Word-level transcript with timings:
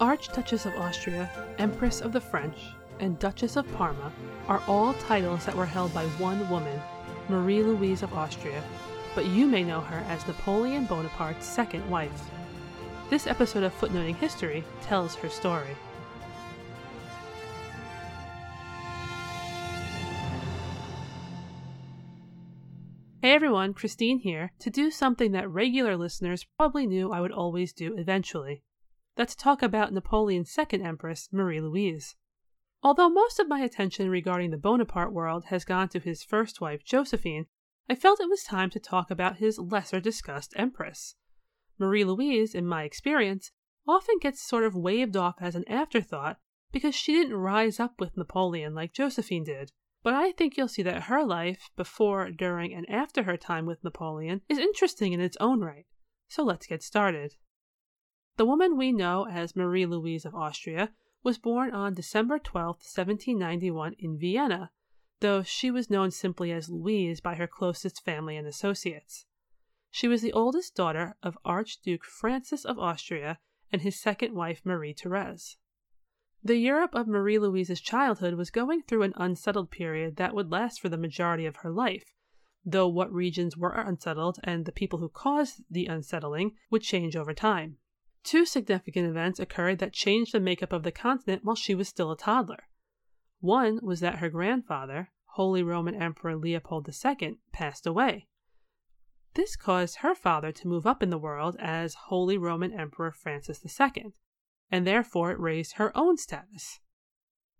Archduchess 0.00 0.64
of 0.64 0.74
Austria, 0.76 1.28
Empress 1.58 2.00
of 2.00 2.12
the 2.14 2.20
French, 2.22 2.56
and 3.00 3.18
Duchess 3.18 3.56
of 3.56 3.70
Parma 3.74 4.10
are 4.48 4.62
all 4.66 4.94
titles 4.94 5.44
that 5.44 5.54
were 5.54 5.66
held 5.66 5.92
by 5.92 6.06
one 6.16 6.48
woman, 6.48 6.80
Marie 7.28 7.62
Louise 7.62 8.02
of 8.02 8.14
Austria, 8.14 8.64
but 9.14 9.26
you 9.26 9.46
may 9.46 9.62
know 9.62 9.80
her 9.80 9.98
as 10.08 10.26
Napoleon 10.26 10.86
Bonaparte's 10.86 11.44
second 11.44 11.88
wife. 11.90 12.30
This 13.10 13.26
episode 13.26 13.62
of 13.62 13.74
Footnoting 13.74 14.14
History 14.14 14.64
tells 14.80 15.16
her 15.16 15.28
story. 15.28 15.76
Hey 23.20 23.32
everyone, 23.32 23.74
Christine 23.74 24.20
here 24.20 24.52
to 24.60 24.70
do 24.70 24.90
something 24.90 25.32
that 25.32 25.50
regular 25.50 25.98
listeners 25.98 26.46
probably 26.56 26.86
knew 26.86 27.12
I 27.12 27.20
would 27.20 27.32
always 27.32 27.74
do 27.74 27.94
eventually. 27.98 28.62
That's 29.20 29.34
talk 29.34 29.62
about 29.62 29.92
Napoleon's 29.92 30.50
second 30.50 30.80
empress, 30.80 31.28
Marie 31.30 31.60
Louise. 31.60 32.16
Although 32.82 33.10
most 33.10 33.38
of 33.38 33.50
my 33.50 33.60
attention 33.60 34.08
regarding 34.08 34.50
the 34.50 34.56
Bonaparte 34.56 35.12
world 35.12 35.44
has 35.48 35.66
gone 35.66 35.90
to 35.90 35.98
his 35.98 36.22
first 36.22 36.62
wife, 36.62 36.82
Josephine, 36.82 37.44
I 37.86 37.96
felt 37.96 38.18
it 38.18 38.30
was 38.30 38.42
time 38.42 38.70
to 38.70 38.80
talk 38.80 39.10
about 39.10 39.36
his 39.36 39.58
lesser 39.58 40.00
discussed 40.00 40.54
empress. 40.56 41.16
Marie 41.78 42.02
Louise, 42.02 42.54
in 42.54 42.64
my 42.64 42.84
experience, 42.84 43.52
often 43.86 44.16
gets 44.22 44.40
sort 44.40 44.64
of 44.64 44.74
waved 44.74 45.18
off 45.18 45.34
as 45.38 45.54
an 45.54 45.68
afterthought 45.68 46.38
because 46.72 46.94
she 46.94 47.12
didn't 47.12 47.36
rise 47.36 47.78
up 47.78 48.00
with 48.00 48.16
Napoleon 48.16 48.74
like 48.74 48.94
Josephine 48.94 49.44
did. 49.44 49.70
But 50.02 50.14
I 50.14 50.32
think 50.32 50.56
you'll 50.56 50.66
see 50.66 50.84
that 50.84 51.02
her 51.02 51.22
life, 51.26 51.68
before, 51.76 52.30
during, 52.30 52.72
and 52.72 52.88
after 52.88 53.24
her 53.24 53.36
time 53.36 53.66
with 53.66 53.84
Napoleon, 53.84 54.40
is 54.48 54.56
interesting 54.56 55.12
in 55.12 55.20
its 55.20 55.36
own 55.40 55.60
right. 55.60 55.84
So 56.30 56.42
let's 56.42 56.66
get 56.66 56.82
started. 56.82 57.34
The 58.40 58.46
woman 58.46 58.78
we 58.78 58.90
know 58.90 59.26
as 59.26 59.54
Marie 59.54 59.84
Louise 59.84 60.24
of 60.24 60.34
Austria 60.34 60.94
was 61.22 61.36
born 61.36 61.74
on 61.74 61.92
December 61.92 62.38
12, 62.38 62.76
1791, 62.76 63.96
in 63.98 64.16
Vienna, 64.16 64.70
though 65.20 65.42
she 65.42 65.70
was 65.70 65.90
known 65.90 66.10
simply 66.10 66.50
as 66.50 66.70
Louise 66.70 67.20
by 67.20 67.34
her 67.34 67.46
closest 67.46 68.02
family 68.02 68.38
and 68.38 68.46
associates. 68.46 69.26
She 69.90 70.08
was 70.08 70.22
the 70.22 70.32
oldest 70.32 70.74
daughter 70.74 71.18
of 71.22 71.36
Archduke 71.44 72.02
Francis 72.02 72.64
of 72.64 72.78
Austria 72.78 73.38
and 73.70 73.82
his 73.82 74.00
second 74.00 74.34
wife, 74.34 74.62
Marie 74.64 74.94
Therese. 74.94 75.58
The 76.42 76.56
Europe 76.56 76.94
of 76.94 77.06
Marie 77.06 77.38
Louise's 77.38 77.82
childhood 77.82 78.36
was 78.36 78.50
going 78.50 78.84
through 78.84 79.02
an 79.02 79.12
unsettled 79.16 79.70
period 79.70 80.16
that 80.16 80.34
would 80.34 80.50
last 80.50 80.80
for 80.80 80.88
the 80.88 80.96
majority 80.96 81.44
of 81.44 81.56
her 81.56 81.70
life, 81.70 82.14
though 82.64 82.88
what 82.88 83.12
regions 83.12 83.58
were 83.58 83.78
unsettled 83.78 84.38
and 84.42 84.64
the 84.64 84.72
people 84.72 84.98
who 84.98 85.10
caused 85.10 85.62
the 85.70 85.84
unsettling 85.84 86.52
would 86.70 86.80
change 86.80 87.14
over 87.14 87.34
time. 87.34 87.76
Two 88.22 88.44
significant 88.46 89.08
events 89.08 89.40
occurred 89.40 89.78
that 89.78 89.92
changed 89.92 90.32
the 90.32 90.40
makeup 90.40 90.72
of 90.72 90.82
the 90.82 90.92
continent 90.92 91.44
while 91.44 91.56
she 91.56 91.74
was 91.74 91.88
still 91.88 92.12
a 92.12 92.16
toddler. 92.16 92.68
One 93.40 93.80
was 93.82 94.00
that 94.00 94.18
her 94.18 94.28
grandfather, 94.28 95.10
Holy 95.34 95.62
Roman 95.62 95.94
Emperor 95.94 96.36
Leopold 96.36 96.88
II, 96.88 97.38
passed 97.52 97.86
away. 97.86 98.28
This 99.34 99.56
caused 99.56 99.96
her 99.96 100.14
father 100.14 100.52
to 100.52 100.68
move 100.68 100.86
up 100.86 101.02
in 101.02 101.10
the 101.10 101.18
world 101.18 101.56
as 101.58 101.94
Holy 101.94 102.36
Roman 102.36 102.72
Emperor 102.72 103.10
Francis 103.10 103.64
II 103.64 104.12
and 104.70 104.86
therefore 104.86 105.32
it 105.32 105.40
raised 105.40 105.74
her 105.74 105.96
own 105.96 106.16
status. 106.16 106.78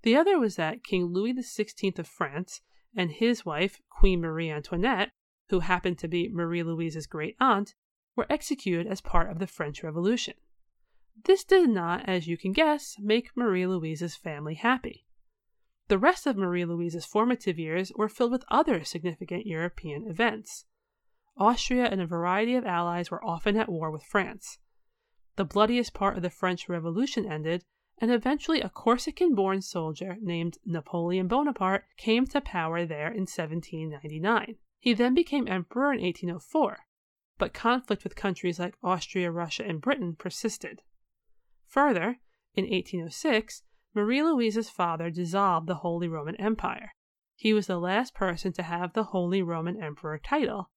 The 0.03 0.16
other 0.16 0.38
was 0.38 0.56
that 0.56 0.84
King 0.84 1.06
Louis 1.06 1.34
XVI 1.34 1.98
of 1.98 2.06
France 2.06 2.61
and 2.97 3.11
his 3.11 3.44
wife, 3.44 3.81
Queen 3.91 4.20
Marie 4.20 4.50
Antoinette, 4.50 5.11
who 5.48 5.61
happened 5.61 5.98
to 5.98 6.08
be 6.08 6.28
Marie 6.28 6.62
Louise's 6.62 7.06
great 7.06 7.36
aunt, 7.41 7.75
were 8.16 8.27
executed 8.31 8.86
as 8.86 9.00
part 9.00 9.31
of 9.31 9.38
the 9.38 9.47
French 9.47 9.83
Revolution. 9.83 10.34
This 11.24 11.44
did 11.44 11.68
not, 11.68 12.08
as 12.08 12.26
you 12.26 12.36
can 12.36 12.52
guess, 12.52 12.96
make 12.98 13.36
Marie 13.36 13.66
Louise's 13.66 14.16
family 14.16 14.54
happy. 14.54 15.06
The 15.88 15.98
rest 15.98 16.26
of 16.26 16.36
Marie 16.36 16.64
Louise's 16.64 17.04
formative 17.04 17.58
years 17.58 17.92
were 17.97 18.08
filled 18.08 18.32
with 18.32 18.44
other 18.48 18.84
significant 18.84 19.47
European 19.47 20.06
events. 20.06 20.66
Austria 21.36 21.86
and 21.86 22.00
a 22.00 22.06
variety 22.06 22.54
of 22.54 22.64
allies 22.64 23.10
were 23.10 23.25
often 23.25 23.56
at 23.56 23.69
war 23.69 23.91
with 23.91 24.04
France 24.04 24.58
the 25.41 25.44
bloodiest 25.47 25.94
part 25.94 26.16
of 26.16 26.22
the 26.22 26.28
French 26.28 26.69
Revolution 26.69 27.25
ended, 27.25 27.64
and 27.97 28.10
eventually 28.10 28.60
a 28.60 28.69
Corsican 28.69 29.34
born 29.34 29.62
soldier 29.62 30.19
named 30.20 30.58
Napoleon 30.66 31.28
Bonaparte 31.28 31.87
came 31.97 32.26
to 32.26 32.42
power 32.42 32.84
there 32.84 33.08
in 33.08 33.22
1799. 33.22 34.56
He 34.78 34.92
then 34.92 35.14
became 35.14 35.48
emperor 35.48 35.94
in 35.94 36.02
1804, 36.02 36.81
but 37.38 37.54
conflict 37.54 38.04
with 38.04 38.16
countries 38.16 38.58
like 38.58 38.75
Austria, 38.82 39.31
Russia, 39.31 39.64
and 39.66 39.81
Britain 39.81 40.14
persisted. 40.14 40.82
Further, 41.70 42.19
in 42.54 42.64
1806, 42.64 43.62
Marie 43.94 44.22
Louise's 44.25 44.69
father 44.69 45.08
dissolved 45.08 45.69
the 45.69 45.76
Holy 45.76 46.08
Roman 46.08 46.34
Empire. 46.34 46.94
He 47.36 47.53
was 47.53 47.69
the 47.69 47.78
last 47.78 48.12
person 48.12 48.53
to 48.54 48.64
have 48.64 48.92
the 48.92 49.04
Holy 49.04 49.41
Roman 49.41 49.81
Emperor 49.81 50.19
title, 50.19 50.70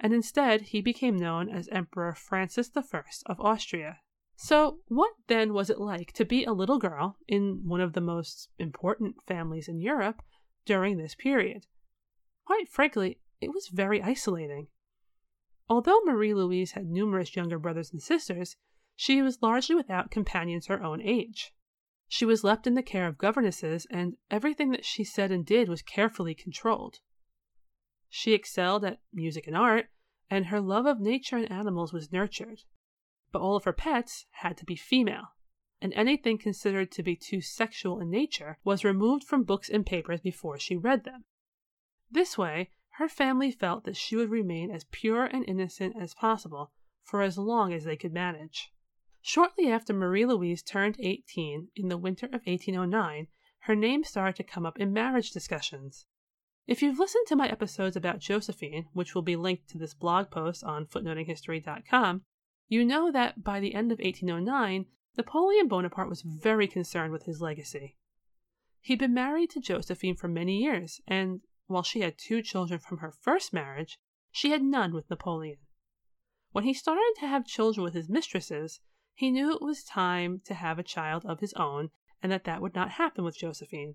and 0.00 0.12
instead 0.12 0.62
he 0.62 0.80
became 0.80 1.16
known 1.16 1.48
as 1.48 1.68
Emperor 1.68 2.14
Francis 2.14 2.68
I 2.76 2.82
of 3.26 3.40
Austria. 3.40 4.00
So, 4.34 4.80
what 4.88 5.12
then 5.28 5.52
was 5.52 5.70
it 5.70 5.78
like 5.78 6.12
to 6.14 6.24
be 6.24 6.44
a 6.44 6.52
little 6.52 6.78
girl 6.78 7.16
in 7.28 7.62
one 7.64 7.80
of 7.80 7.92
the 7.92 8.00
most 8.00 8.48
important 8.58 9.16
families 9.28 9.68
in 9.68 9.78
Europe 9.80 10.20
during 10.64 10.96
this 10.96 11.14
period? 11.14 11.66
Quite 12.44 12.68
frankly, 12.68 13.20
it 13.40 13.54
was 13.54 13.68
very 13.68 14.02
isolating. 14.02 14.66
Although 15.68 16.00
Marie 16.04 16.34
Louise 16.34 16.72
had 16.72 16.86
numerous 16.86 17.36
younger 17.36 17.58
brothers 17.58 17.92
and 17.92 18.02
sisters, 18.02 18.56
she 19.00 19.22
was 19.22 19.40
largely 19.40 19.74
without 19.74 20.10
companions 20.10 20.66
her 20.66 20.82
own 20.82 21.00
age. 21.00 21.54
She 22.06 22.26
was 22.26 22.44
left 22.44 22.66
in 22.66 22.74
the 22.74 22.82
care 22.82 23.06
of 23.06 23.16
governesses, 23.16 23.86
and 23.90 24.16
everything 24.30 24.72
that 24.72 24.84
she 24.84 25.04
said 25.04 25.30
and 25.30 25.46
did 25.46 25.68
was 25.68 25.80
carefully 25.80 26.34
controlled. 26.34 27.00
She 28.08 28.34
excelled 28.34 28.84
at 28.84 29.00
music 29.12 29.46
and 29.46 29.56
art, 29.56 29.86
and 30.28 30.46
her 30.46 30.60
love 30.60 30.84
of 30.84 31.00
nature 31.00 31.36
and 31.36 31.50
animals 31.50 31.92
was 31.92 32.12
nurtured 32.12 32.64
but 33.32 33.40
all 33.40 33.56
of 33.56 33.64
her 33.64 33.72
pets 33.72 34.26
had 34.30 34.56
to 34.56 34.64
be 34.64 34.76
female, 34.76 35.34
and 35.80 35.92
anything 35.94 36.36
considered 36.36 36.90
to 36.90 37.02
be 37.02 37.16
too 37.16 37.40
sexual 37.40 38.00
in 38.00 38.10
nature 38.10 38.58
was 38.64 38.84
removed 38.84 39.24
from 39.24 39.44
books 39.44 39.68
and 39.68 39.86
papers 39.86 40.20
before 40.20 40.58
she 40.58 40.76
read 40.76 41.04
them. 41.04 41.24
This 42.10 42.36
way, 42.36 42.70
her 42.94 43.08
family 43.08 43.52
felt 43.52 43.84
that 43.84 43.96
she 43.96 44.16
would 44.16 44.30
remain 44.30 44.70
as 44.70 44.84
pure 44.90 45.24
and 45.24 45.48
innocent 45.48 45.94
as 46.00 46.14
possible 46.14 46.72
for 47.04 47.22
as 47.22 47.38
long 47.38 47.72
as 47.72 47.84
they 47.84 47.96
could 47.96 48.12
manage. 48.12 48.72
Shortly 49.22 49.70
after 49.70 49.92
Marie 49.92 50.24
Louise 50.24 50.62
turned 50.62 50.96
18 50.98 51.68
in 51.76 51.88
the 51.88 51.98
winter 51.98 52.26
of 52.26 52.46
1809, 52.46 53.28
her 53.64 53.76
name 53.76 54.02
started 54.02 54.36
to 54.36 54.42
come 54.42 54.64
up 54.64 54.78
in 54.78 54.92
marriage 54.92 55.30
discussions. 55.30 56.06
If 56.66 56.80
you've 56.82 56.98
listened 56.98 57.26
to 57.26 57.36
my 57.36 57.48
episodes 57.48 57.96
about 57.96 58.20
Josephine, 58.20 58.86
which 58.92 59.14
will 59.14 59.22
be 59.22 59.36
linked 59.36 59.68
to 59.68 59.78
this 59.78 59.92
blog 59.92 60.30
post 60.30 60.64
on 60.64 60.86
footnotinghistory.com, 60.86 62.22
you 62.68 62.84
know 62.84 63.10
that 63.12 63.44
by 63.44 63.60
the 63.60 63.74
end 63.74 63.92
of 63.92 63.98
1809, 63.98 64.86
Napoleon 65.18 65.68
Bonaparte 65.68 66.08
was 66.08 66.22
very 66.22 66.66
concerned 66.66 67.12
with 67.12 67.24
his 67.24 67.42
legacy. 67.42 67.96
He'd 68.80 69.00
been 69.00 69.12
married 69.12 69.50
to 69.50 69.60
Josephine 69.60 70.16
for 70.16 70.28
many 70.28 70.62
years, 70.62 71.02
and 71.06 71.42
while 71.66 71.82
she 71.82 72.00
had 72.00 72.16
two 72.16 72.40
children 72.40 72.80
from 72.80 72.98
her 72.98 73.12
first 73.12 73.52
marriage, 73.52 73.98
she 74.30 74.50
had 74.50 74.62
none 74.62 74.94
with 74.94 75.10
Napoleon. 75.10 75.58
When 76.52 76.64
he 76.64 76.72
started 76.72 77.14
to 77.18 77.26
have 77.26 77.44
children 77.44 77.84
with 77.84 77.94
his 77.94 78.08
mistresses, 78.08 78.80
he 79.20 79.30
knew 79.30 79.52
it 79.52 79.60
was 79.60 79.84
time 79.84 80.40
to 80.46 80.54
have 80.54 80.78
a 80.78 80.82
child 80.82 81.26
of 81.26 81.40
his 81.40 81.52
own 81.52 81.90
and 82.22 82.32
that 82.32 82.44
that 82.44 82.62
would 82.62 82.74
not 82.74 82.92
happen 82.92 83.22
with 83.22 83.36
Josephine. 83.36 83.94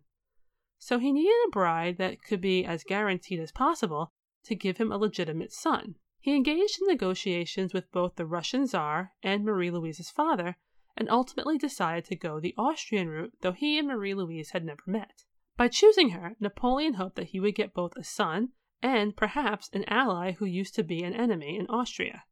So 0.78 1.00
he 1.00 1.12
needed 1.12 1.34
a 1.48 1.50
bride 1.50 1.98
that 1.98 2.22
could 2.22 2.40
be 2.40 2.64
as 2.64 2.84
guaranteed 2.84 3.40
as 3.40 3.52
possible 3.52 4.12
to 4.44 4.54
give 4.54 4.78
him 4.78 4.92
a 4.92 5.00
legitimate 5.00 5.52
son. 5.52 5.96
He 6.20 6.36
engaged 6.36 6.80
in 6.80 6.88
negotiations 6.88 7.74
with 7.74 7.92
both 7.92 8.18
the 8.18 8.26
Russian 8.28 8.68
Tsar 8.68 9.14
and 9.24 9.44
Marie 9.44 9.72
Louise's 9.72 10.12
father, 10.12 10.58
and 10.96 11.10
ultimately 11.10 11.58
decided 11.58 12.06
to 12.06 12.16
go 12.16 12.40
the 12.40 12.54
Austrian 12.56 13.10
route, 13.10 13.34
though 13.42 13.52
he 13.52 13.80
and 13.80 13.88
Marie 13.88 14.14
Louise 14.14 14.52
had 14.52 14.64
never 14.64 14.84
met. 14.86 15.24
By 15.58 15.70
choosing 15.70 16.10
her, 16.10 16.36
Napoleon 16.40 16.94
hoped 16.94 17.16
that 17.16 17.30
he 17.30 17.40
would 17.40 17.56
get 17.56 17.74
both 17.74 17.96
a 17.98 18.04
son 18.04 18.50
and 18.80 19.18
perhaps 19.18 19.72
an 19.74 19.86
ally 19.88 20.34
who 20.34 20.46
used 20.46 20.76
to 20.76 20.84
be 20.84 21.02
an 21.02 21.16
enemy 21.16 21.58
in 21.58 21.66
Austria. 21.66 22.26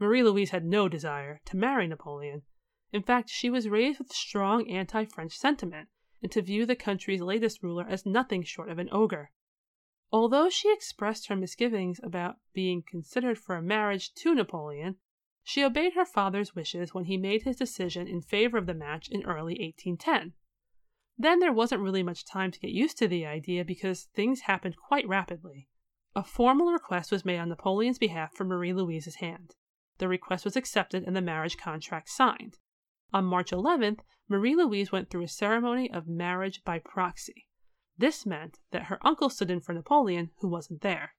Marie 0.00 0.22
Louise 0.22 0.50
had 0.50 0.64
no 0.64 0.88
desire 0.88 1.40
to 1.44 1.56
marry 1.56 1.86
Napoleon. 1.86 2.42
In 2.92 3.02
fact, 3.02 3.30
she 3.30 3.48
was 3.48 3.68
raised 3.68 3.98
with 3.98 4.12
strong 4.12 4.68
anti 4.68 5.04
French 5.04 5.36
sentiment 5.36 5.88
and 6.22 6.32
to 6.32 6.42
view 6.42 6.66
the 6.66 6.74
country's 6.74 7.20
latest 7.20 7.62
ruler 7.62 7.86
as 7.88 8.04
nothing 8.04 8.42
short 8.42 8.68
of 8.68 8.78
an 8.78 8.88
ogre. 8.90 9.30
Although 10.10 10.48
she 10.48 10.72
expressed 10.72 11.28
her 11.28 11.36
misgivings 11.36 12.00
about 12.02 12.38
being 12.52 12.82
considered 12.82 13.38
for 13.38 13.56
a 13.56 13.62
marriage 13.62 14.14
to 14.14 14.34
Napoleon, 14.34 14.96
she 15.42 15.62
obeyed 15.62 15.92
her 15.92 16.04
father's 16.04 16.54
wishes 16.54 16.94
when 16.94 17.04
he 17.04 17.16
made 17.16 17.42
his 17.42 17.56
decision 17.56 18.08
in 18.08 18.22
favor 18.22 18.56
of 18.56 18.66
the 18.66 18.74
match 18.74 19.08
in 19.08 19.24
early 19.24 19.58
1810. 19.60 20.32
Then 21.18 21.38
there 21.38 21.52
wasn't 21.52 21.82
really 21.82 22.02
much 22.02 22.24
time 22.24 22.50
to 22.50 22.58
get 22.58 22.70
used 22.70 22.96
to 22.98 23.06
the 23.06 23.26
idea 23.26 23.64
because 23.64 24.04
things 24.04 24.40
happened 24.40 24.76
quite 24.76 25.06
rapidly. 25.06 25.68
A 26.16 26.24
formal 26.24 26.72
request 26.72 27.12
was 27.12 27.24
made 27.24 27.38
on 27.38 27.48
Napoleon's 27.48 27.98
behalf 27.98 28.34
for 28.34 28.44
Marie 28.44 28.72
Louise's 28.72 29.16
hand. 29.16 29.54
The 29.98 30.08
request 30.08 30.44
was 30.44 30.56
accepted 30.56 31.04
and 31.04 31.14
the 31.14 31.20
marriage 31.20 31.56
contract 31.56 32.08
signed. 32.08 32.58
On 33.12 33.24
March 33.24 33.50
11th, 33.52 34.00
Marie 34.28 34.56
Louise 34.56 34.90
went 34.90 35.10
through 35.10 35.22
a 35.22 35.28
ceremony 35.28 35.90
of 35.90 36.08
marriage 36.08 36.64
by 36.64 36.78
proxy. 36.78 37.46
This 37.96 38.26
meant 38.26 38.58
that 38.72 38.84
her 38.84 38.98
uncle 39.06 39.30
stood 39.30 39.50
in 39.50 39.60
for 39.60 39.72
Napoleon, 39.72 40.30
who 40.38 40.48
wasn't 40.48 40.80
there. 40.80 41.14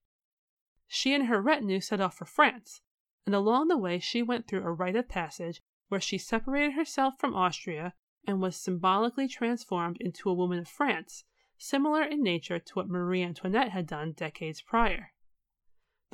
She 0.88 1.14
and 1.14 1.28
her 1.28 1.42
retinue 1.42 1.80
set 1.80 2.02
off 2.02 2.18
for 2.18 2.26
France, 2.26 2.82
and 3.26 3.34
along 3.34 3.70
the 3.70 3.78
way 3.78 4.00
she 4.00 4.22
went 4.22 4.48
through 4.48 4.64
a 4.64 4.72
rite 4.72 4.96
of 4.96 5.08
passage 5.08 5.62
where 5.88 6.02
she 6.02 6.18
separated 6.18 6.74
herself 6.74 7.18
from 7.18 7.34
Austria 7.34 7.94
and 8.28 8.42
was 8.42 8.58
symbolically 8.58 9.28
transformed 9.28 9.98
into 10.02 10.30
a 10.30 10.34
woman 10.34 10.60
of 10.60 10.68
France, 10.68 11.24
similar 11.58 12.04
in 12.04 12.22
nature 12.22 12.60
to 12.60 12.74
what 12.74 12.90
Marie 12.90 13.24
Antoinette 13.24 13.72
had 13.72 13.88
done 13.88 14.12
decades 14.12 14.62
prior. 14.62 15.14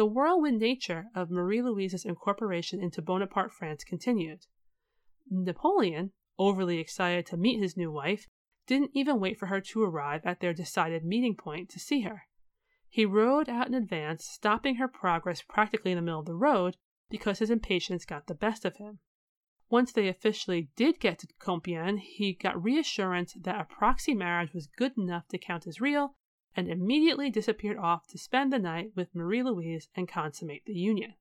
The 0.01 0.07
whirlwind 0.07 0.57
nature 0.57 1.11
of 1.13 1.29
Marie 1.29 1.61
Louise's 1.61 2.05
incorporation 2.05 2.81
into 2.81 3.03
Bonaparte 3.03 3.53
France 3.53 3.83
continued. 3.83 4.47
Napoleon, 5.29 6.11
overly 6.39 6.79
excited 6.79 7.27
to 7.27 7.37
meet 7.37 7.61
his 7.61 7.77
new 7.77 7.91
wife, 7.91 8.25
didn't 8.65 8.89
even 8.95 9.19
wait 9.19 9.37
for 9.37 9.45
her 9.45 9.61
to 9.61 9.83
arrive 9.83 10.25
at 10.25 10.39
their 10.39 10.55
decided 10.55 11.05
meeting 11.05 11.35
point 11.35 11.69
to 11.69 11.79
see 11.79 12.01
her. 12.01 12.23
He 12.89 13.05
rode 13.05 13.47
out 13.47 13.67
in 13.67 13.75
advance, 13.75 14.25
stopping 14.25 14.77
her 14.77 14.87
progress 14.87 15.43
practically 15.43 15.91
in 15.91 15.97
the 15.97 16.01
middle 16.01 16.21
of 16.21 16.25
the 16.25 16.33
road 16.33 16.77
because 17.11 17.37
his 17.37 17.51
impatience 17.51 18.03
got 18.03 18.25
the 18.25 18.33
best 18.33 18.65
of 18.65 18.77
him. 18.77 19.01
Once 19.69 19.91
they 19.91 20.07
officially 20.07 20.71
did 20.75 20.99
get 20.99 21.19
to 21.19 21.27
Compiègne, 21.39 21.99
he 21.99 22.33
got 22.33 22.63
reassurance 22.63 23.35
that 23.39 23.61
a 23.61 23.65
proxy 23.65 24.15
marriage 24.15 24.51
was 24.51 24.65
good 24.65 24.97
enough 24.97 25.27
to 25.27 25.37
count 25.37 25.67
as 25.67 25.79
real 25.79 26.15
and 26.55 26.67
immediately 26.69 27.29
disappeared 27.29 27.77
off 27.77 28.07
to 28.07 28.17
spend 28.17 28.51
the 28.51 28.59
night 28.59 28.91
with 28.95 29.15
Marie 29.15 29.43
Louise 29.43 29.87
and 29.95 30.07
consummate 30.07 30.65
the 30.65 30.73
union. 30.73 31.13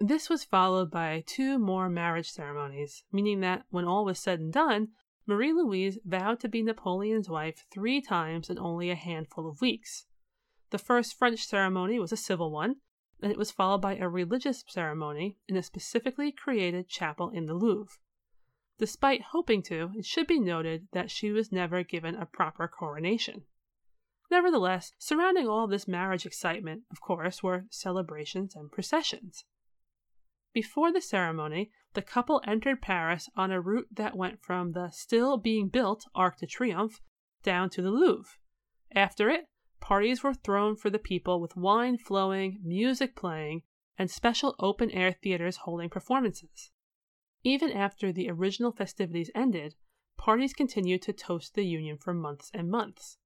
This 0.00 0.28
was 0.28 0.44
followed 0.44 0.90
by 0.90 1.24
two 1.26 1.58
more 1.58 1.88
marriage 1.88 2.30
ceremonies, 2.30 3.04
meaning 3.10 3.40
that 3.40 3.64
when 3.70 3.84
all 3.84 4.04
was 4.04 4.18
said 4.18 4.38
and 4.38 4.52
done, 4.52 4.88
Marie 5.26 5.52
Louise 5.52 5.98
vowed 6.04 6.40
to 6.40 6.48
be 6.48 6.62
Napoleon's 6.62 7.28
wife 7.28 7.64
three 7.70 8.00
times 8.00 8.48
in 8.48 8.58
only 8.58 8.90
a 8.90 8.94
handful 8.94 9.48
of 9.48 9.60
weeks. 9.60 10.06
The 10.70 10.78
first 10.78 11.18
French 11.18 11.44
ceremony 11.44 11.98
was 11.98 12.12
a 12.12 12.16
civil 12.16 12.50
one, 12.50 12.76
and 13.20 13.32
it 13.32 13.38
was 13.38 13.50
followed 13.50 13.82
by 13.82 13.96
a 13.96 14.08
religious 14.08 14.64
ceremony 14.68 15.36
in 15.48 15.56
a 15.56 15.62
specifically 15.62 16.30
created 16.30 16.88
chapel 16.88 17.30
in 17.30 17.46
the 17.46 17.54
Louvre. 17.54 17.96
Despite 18.78 19.32
hoping 19.32 19.62
to, 19.64 19.90
it 19.96 20.04
should 20.04 20.26
be 20.26 20.38
noted 20.38 20.86
that 20.92 21.10
she 21.10 21.32
was 21.32 21.50
never 21.50 21.82
given 21.82 22.14
a 22.14 22.24
proper 22.26 22.68
coronation. 22.68 23.42
Nevertheless, 24.30 24.92
surrounding 24.98 25.48
all 25.48 25.66
this 25.66 25.88
marriage 25.88 26.26
excitement, 26.26 26.82
of 26.90 27.00
course, 27.00 27.42
were 27.42 27.64
celebrations 27.70 28.54
and 28.54 28.70
processions. 28.70 29.44
Before 30.52 30.92
the 30.92 31.00
ceremony, 31.00 31.70
the 31.94 32.02
couple 32.02 32.42
entered 32.46 32.82
Paris 32.82 33.28
on 33.36 33.50
a 33.50 33.60
route 33.60 33.88
that 33.92 34.16
went 34.16 34.42
from 34.42 34.72
the 34.72 34.90
still 34.90 35.38
being 35.38 35.68
built 35.68 36.04
Arc 36.14 36.38
de 36.38 36.46
Triomphe 36.46 37.00
down 37.42 37.70
to 37.70 37.82
the 37.82 37.90
Louvre. 37.90 38.36
After 38.94 39.30
it, 39.30 39.46
parties 39.80 40.22
were 40.22 40.34
thrown 40.34 40.76
for 40.76 40.90
the 40.90 40.98
people 40.98 41.40
with 41.40 41.56
wine 41.56 41.96
flowing, 41.96 42.60
music 42.62 43.16
playing, 43.16 43.62
and 43.96 44.10
special 44.10 44.54
open 44.58 44.90
air 44.90 45.12
theaters 45.12 45.58
holding 45.58 45.88
performances. 45.88 46.70
Even 47.44 47.72
after 47.72 48.12
the 48.12 48.28
original 48.28 48.72
festivities 48.72 49.30
ended, 49.34 49.74
parties 50.16 50.52
continued 50.52 51.02
to 51.02 51.12
toast 51.12 51.54
the 51.54 51.64
union 51.64 51.96
for 51.96 52.12
months 52.12 52.50
and 52.52 52.70
months. 52.70 53.18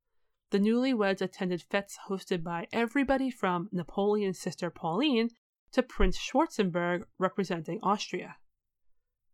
The 0.53 0.61
newlyweds 0.61 1.23
attended 1.23 1.63
fetes 1.63 1.99
hosted 2.11 2.43
by 2.43 2.69
everybody 2.75 3.31
from 3.31 3.71
Napoleon's 3.73 4.39
sister 4.39 4.69
Pauline 4.69 5.31
to 5.73 5.83
Prince 5.83 6.19
Schwarzenberg 6.19 7.07
representing 7.17 7.81
Austria. 7.83 8.37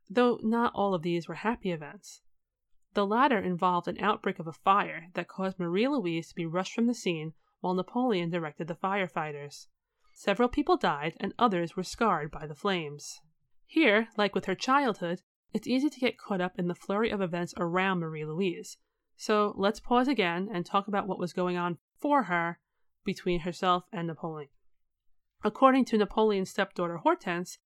Though 0.09 0.38
not 0.44 0.73
all 0.76 0.94
of 0.94 1.03
these 1.03 1.26
were 1.26 1.35
happy 1.35 1.73
events. 1.73 2.23
The 2.94 3.05
latter 3.05 3.41
involved 3.41 3.88
an 3.88 3.99
outbreak 3.99 4.38
of 4.38 4.47
a 4.47 4.53
fire 4.53 5.09
that 5.15 5.26
caused 5.26 5.59
Marie 5.59 5.88
Louise 5.88 6.29
to 6.29 6.37
be 6.37 6.47
rushed 6.47 6.75
from 6.75 6.87
the 6.87 6.94
scene 6.94 7.32
while 7.59 7.75
Napoleon 7.75 8.31
directed 8.31 8.69
the 8.69 8.76
firefighters. 8.76 9.67
Several 10.12 10.49
people 10.49 10.76
died 10.76 11.17
and 11.19 11.35
others 11.37 11.75
were 11.75 11.82
scarred 11.82 12.31
by 12.31 12.47
the 12.47 12.55
flames. 12.55 13.20
Here, 13.67 14.06
like 14.17 14.37
with 14.37 14.44
her 14.44 14.55
childhood, 14.55 15.23
it's 15.53 15.67
easy 15.67 15.91
to 15.91 15.99
get 15.99 16.17
caught 16.17 16.41
up 16.41 16.56
in 16.61 16.69
the 16.69 16.76
flurry 16.76 17.11
of 17.11 17.20
events 17.20 17.55
around 17.56 17.99
Marie 17.99 18.25
Louise. 18.25 18.79
So 19.20 19.53
let's 19.56 19.81
pause 19.81 20.06
again 20.06 20.49
and 20.53 20.65
talk 20.65 20.87
about 20.87 21.09
what 21.09 21.19
was 21.19 21.32
going 21.32 21.56
on 21.56 21.79
for 21.99 22.23
her 22.25 22.61
between 23.05 23.41
herself 23.41 23.82
and 23.93 24.06
Napoleon. 24.06 24.49
According 25.43 25.87
to 25.87 25.99
Napoleon's 25.99 26.50
stepdaughter 26.50 26.99
Hortense, 26.99 27.59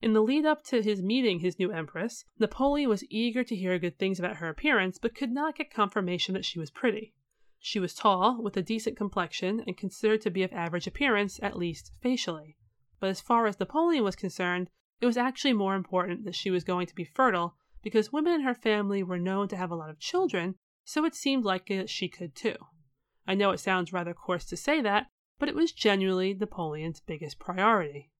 in 0.00 0.14
the 0.14 0.22
lead 0.22 0.46
up 0.46 0.64
to 0.64 0.80
his 0.80 1.02
meeting 1.02 1.40
his 1.40 1.58
new 1.58 1.70
empress, 1.70 2.24
Napoleon 2.38 2.88
was 2.88 3.04
eager 3.10 3.44
to 3.44 3.54
hear 3.54 3.78
good 3.78 3.98
things 3.98 4.18
about 4.18 4.36
her 4.36 4.48
appearance, 4.48 4.98
but 4.98 5.14
could 5.14 5.30
not 5.30 5.56
get 5.56 5.70
confirmation 5.70 6.32
that 6.32 6.46
she 6.46 6.58
was 6.58 6.70
pretty. 6.70 7.12
She 7.58 7.78
was 7.78 7.94
tall, 7.94 8.42
with 8.42 8.56
a 8.56 8.62
decent 8.62 8.96
complexion, 8.96 9.62
and 9.66 9.76
considered 9.76 10.22
to 10.22 10.30
be 10.30 10.42
of 10.42 10.54
average 10.54 10.86
appearance, 10.86 11.38
at 11.42 11.58
least 11.58 11.92
facially. 12.00 12.56
But 12.98 13.10
as 13.10 13.20
far 13.20 13.46
as 13.46 13.60
Napoleon 13.60 14.04
was 14.04 14.16
concerned, 14.16 14.70
it 15.02 15.06
was 15.06 15.18
actually 15.18 15.52
more 15.52 15.74
important 15.74 16.24
that 16.24 16.34
she 16.34 16.50
was 16.50 16.64
going 16.64 16.86
to 16.86 16.94
be 16.94 17.04
fertile, 17.04 17.56
because 17.82 18.10
women 18.10 18.32
in 18.32 18.40
her 18.40 18.54
family 18.54 19.02
were 19.02 19.18
known 19.18 19.48
to 19.48 19.56
have 19.56 19.70
a 19.70 19.76
lot 19.76 19.90
of 19.90 19.98
children, 19.98 20.54
so 20.84 21.04
it 21.04 21.14
seemed 21.14 21.44
that 21.44 21.88
she 21.88 22.08
could 22.08 22.34
too. 22.34 22.56
I 23.26 23.34
know 23.34 23.50
it 23.50 23.58
sounds 23.58 23.92
rather 23.92 24.14
coarse 24.14 24.44
to 24.46 24.56
say 24.56 24.80
that, 24.82 25.06
but 25.38 25.48
it 25.48 25.54
was 25.54 25.72
genuinely 25.72 26.34
Napoleon's 26.34 27.00
biggest 27.00 27.38
priority. 27.38 28.10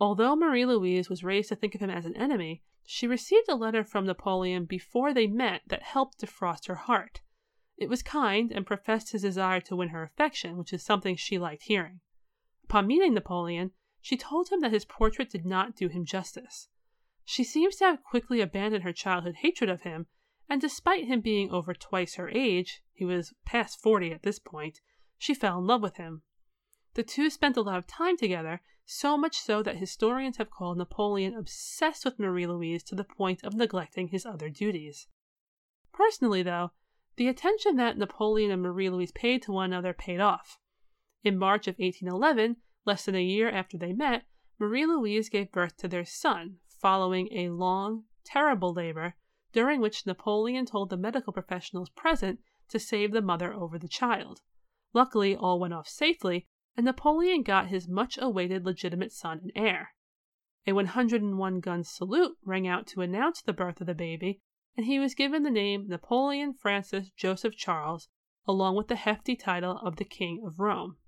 Although 0.00 0.36
Marie 0.36 0.64
Louise 0.64 1.10
was 1.10 1.24
raised 1.24 1.48
to 1.48 1.56
think 1.56 1.74
of 1.74 1.82
him 1.82 1.90
as 1.90 2.06
an 2.06 2.16
enemy, 2.16 2.62
she 2.86 3.06
received 3.06 3.48
a 3.48 3.56
letter 3.56 3.84
from 3.84 4.06
Napoleon 4.06 4.64
before 4.64 5.12
they 5.12 5.26
met 5.26 5.62
that 5.66 5.82
helped 5.82 6.20
defrost 6.20 6.68
her 6.68 6.76
heart. 6.76 7.20
It 7.76 7.88
was 7.88 8.02
kind 8.02 8.50
and 8.50 8.66
professed 8.66 9.12
his 9.12 9.22
desire 9.22 9.60
to 9.62 9.76
win 9.76 9.88
her 9.88 10.02
affection, 10.02 10.56
which 10.56 10.72
is 10.72 10.84
something 10.84 11.16
she 11.16 11.38
liked 11.38 11.64
hearing. 11.64 12.00
Upon 12.64 12.86
meeting 12.86 13.14
Napoleon, 13.14 13.72
she 14.00 14.16
told 14.16 14.50
him 14.50 14.60
that 14.60 14.72
his 14.72 14.84
portrait 14.84 15.30
did 15.30 15.44
not 15.44 15.76
do 15.76 15.88
him 15.88 16.04
justice. 16.04 16.68
She 17.24 17.44
seems 17.44 17.76
to 17.76 17.84
have 17.84 18.02
quickly 18.02 18.40
abandoned 18.40 18.84
her 18.84 18.92
childhood 18.92 19.36
hatred 19.40 19.68
of 19.68 19.82
him, 19.82 20.06
and 20.48 20.60
despite 20.60 21.06
him 21.06 21.20
being 21.20 21.50
over 21.50 21.74
twice 21.74 22.14
her 22.14 22.28
age, 22.30 22.82
he 22.92 23.04
was 23.04 23.34
past 23.44 23.80
forty 23.80 24.12
at 24.12 24.22
this 24.22 24.38
point, 24.38 24.80
she 25.18 25.34
fell 25.34 25.58
in 25.58 25.66
love 25.66 25.82
with 25.82 25.96
him. 25.96 26.22
The 26.94 27.02
two 27.02 27.30
spent 27.30 27.56
a 27.56 27.60
lot 27.60 27.78
of 27.78 27.86
time 27.86 28.16
together, 28.16 28.60
so 28.86 29.18
much 29.18 29.36
so 29.36 29.62
that 29.62 29.76
historians 29.76 30.38
have 30.38 30.50
called 30.50 30.78
Napoleon 30.78 31.34
obsessed 31.34 32.04
with 32.04 32.18
Marie 32.18 32.46
Louise 32.46 32.82
to 32.84 32.94
the 32.94 33.04
point 33.04 33.44
of 33.44 33.54
neglecting 33.54 34.08
his 34.08 34.24
other 34.24 34.48
duties. 34.48 35.06
Personally, 35.92 36.42
though, 36.42 36.70
the 37.16 37.28
attention 37.28 37.76
that 37.76 37.98
Napoleon 37.98 38.50
and 38.50 38.62
Marie 38.62 38.88
Louise 38.88 39.12
paid 39.12 39.42
to 39.42 39.52
one 39.52 39.72
another 39.72 39.92
paid 39.92 40.20
off. 40.20 40.58
In 41.22 41.36
March 41.36 41.68
of 41.68 41.74
1811, 41.78 42.56
less 42.86 43.04
than 43.04 43.14
a 43.14 43.22
year 43.22 43.50
after 43.50 43.76
they 43.76 43.92
met, 43.92 44.24
Marie 44.58 44.86
Louise 44.86 45.28
gave 45.28 45.52
birth 45.52 45.76
to 45.76 45.88
their 45.88 46.04
son, 46.04 46.56
following 46.68 47.28
a 47.32 47.50
long, 47.50 48.04
terrible 48.24 48.72
labor, 48.72 49.14
during 49.52 49.80
which 49.80 50.06
Napoleon 50.06 50.66
told 50.66 50.90
the 50.90 50.96
medical 50.96 51.32
professionals 51.32 51.88
present 51.90 52.40
to 52.68 52.78
save 52.78 53.12
the 53.12 53.22
mother 53.22 53.52
over 53.52 53.78
the 53.78 53.88
child. 53.88 54.42
Luckily, 54.92 55.36
all 55.36 55.58
went 55.58 55.74
off 55.74 55.88
safely, 55.88 56.46
and 56.76 56.84
Napoleon 56.84 57.42
got 57.42 57.68
his 57.68 57.88
much 57.88 58.18
awaited 58.20 58.64
legitimate 58.64 59.12
son 59.12 59.40
and 59.42 59.52
heir. 59.54 59.94
A 60.66 60.72
101 60.72 61.60
gun 61.60 61.82
salute 61.82 62.36
rang 62.44 62.66
out 62.68 62.86
to 62.88 63.00
announce 63.00 63.40
the 63.40 63.52
birth 63.52 63.80
of 63.80 63.86
the 63.86 63.94
baby, 63.94 64.40
and 64.76 64.86
he 64.86 64.98
was 64.98 65.14
given 65.14 65.42
the 65.42 65.50
name 65.50 65.88
Napoleon 65.88 66.52
Francis 66.52 67.10
Joseph 67.16 67.56
Charles, 67.56 68.08
along 68.46 68.76
with 68.76 68.88
the 68.88 68.96
hefty 68.96 69.34
title 69.34 69.78
of 69.78 69.96
the 69.96 70.04
King 70.04 70.42
of 70.44 70.60
Rome. 70.60 70.98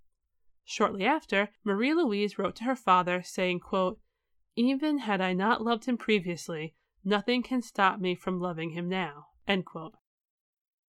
Shortly 0.64 1.04
after, 1.04 1.50
Marie 1.64 1.94
Louise 1.94 2.38
wrote 2.38 2.56
to 2.56 2.64
her 2.64 2.76
father, 2.76 3.22
saying, 3.22 3.60
quote, 3.60 4.00
Even 4.56 4.98
had 4.98 5.20
I 5.20 5.32
not 5.34 5.62
loved 5.62 5.84
him 5.84 5.96
previously, 5.96 6.74
nothing 7.04 7.42
can 7.42 7.62
stop 7.62 8.00
me 8.00 8.14
from 8.14 8.40
loving 8.40 8.70
him 8.70 8.88
now. 8.88 9.28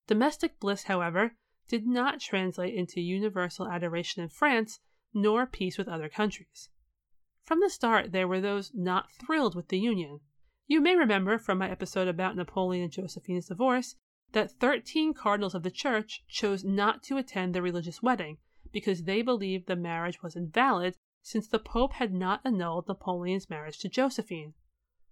Domestic 0.07 0.59
bliss, 0.59 0.83
however, 0.83 1.37
did 1.67 1.87
not 1.87 2.19
translate 2.19 2.75
into 2.75 2.99
universal 2.99 3.67
adoration 3.67 4.21
in 4.21 4.29
France 4.29 4.79
nor 5.13 5.45
peace 5.45 5.77
with 5.77 5.87
other 5.87 6.09
countries. 6.09 6.69
From 7.43 7.59
the 7.59 7.69
start, 7.69 8.11
there 8.11 8.27
were 8.27 8.41
those 8.41 8.71
not 8.73 9.11
thrilled 9.11 9.55
with 9.55 9.69
the 9.69 9.79
union. 9.79 10.19
You 10.67 10.79
may 10.81 10.95
remember 10.95 11.37
from 11.37 11.57
my 11.57 11.69
episode 11.69 12.07
about 12.07 12.35
Napoleon 12.35 12.83
and 12.83 12.91
Josephine's 12.91 13.47
divorce 13.47 13.95
that 14.31 14.51
13 14.51 15.13
cardinals 15.13 15.55
of 15.55 15.63
the 15.63 15.71
church 15.71 16.23
chose 16.27 16.63
not 16.63 17.03
to 17.03 17.17
attend 17.17 17.53
the 17.53 17.61
religious 17.61 18.01
wedding 18.01 18.37
because 18.71 19.03
they 19.03 19.21
believed 19.21 19.67
the 19.67 19.75
marriage 19.75 20.21
was 20.21 20.35
invalid 20.35 20.95
since 21.21 21.47
the 21.47 21.59
Pope 21.59 21.93
had 21.93 22.13
not 22.13 22.41
annulled 22.45 22.87
Napoleon's 22.87 23.49
marriage 23.49 23.79
to 23.79 23.89
Josephine. 23.89 24.53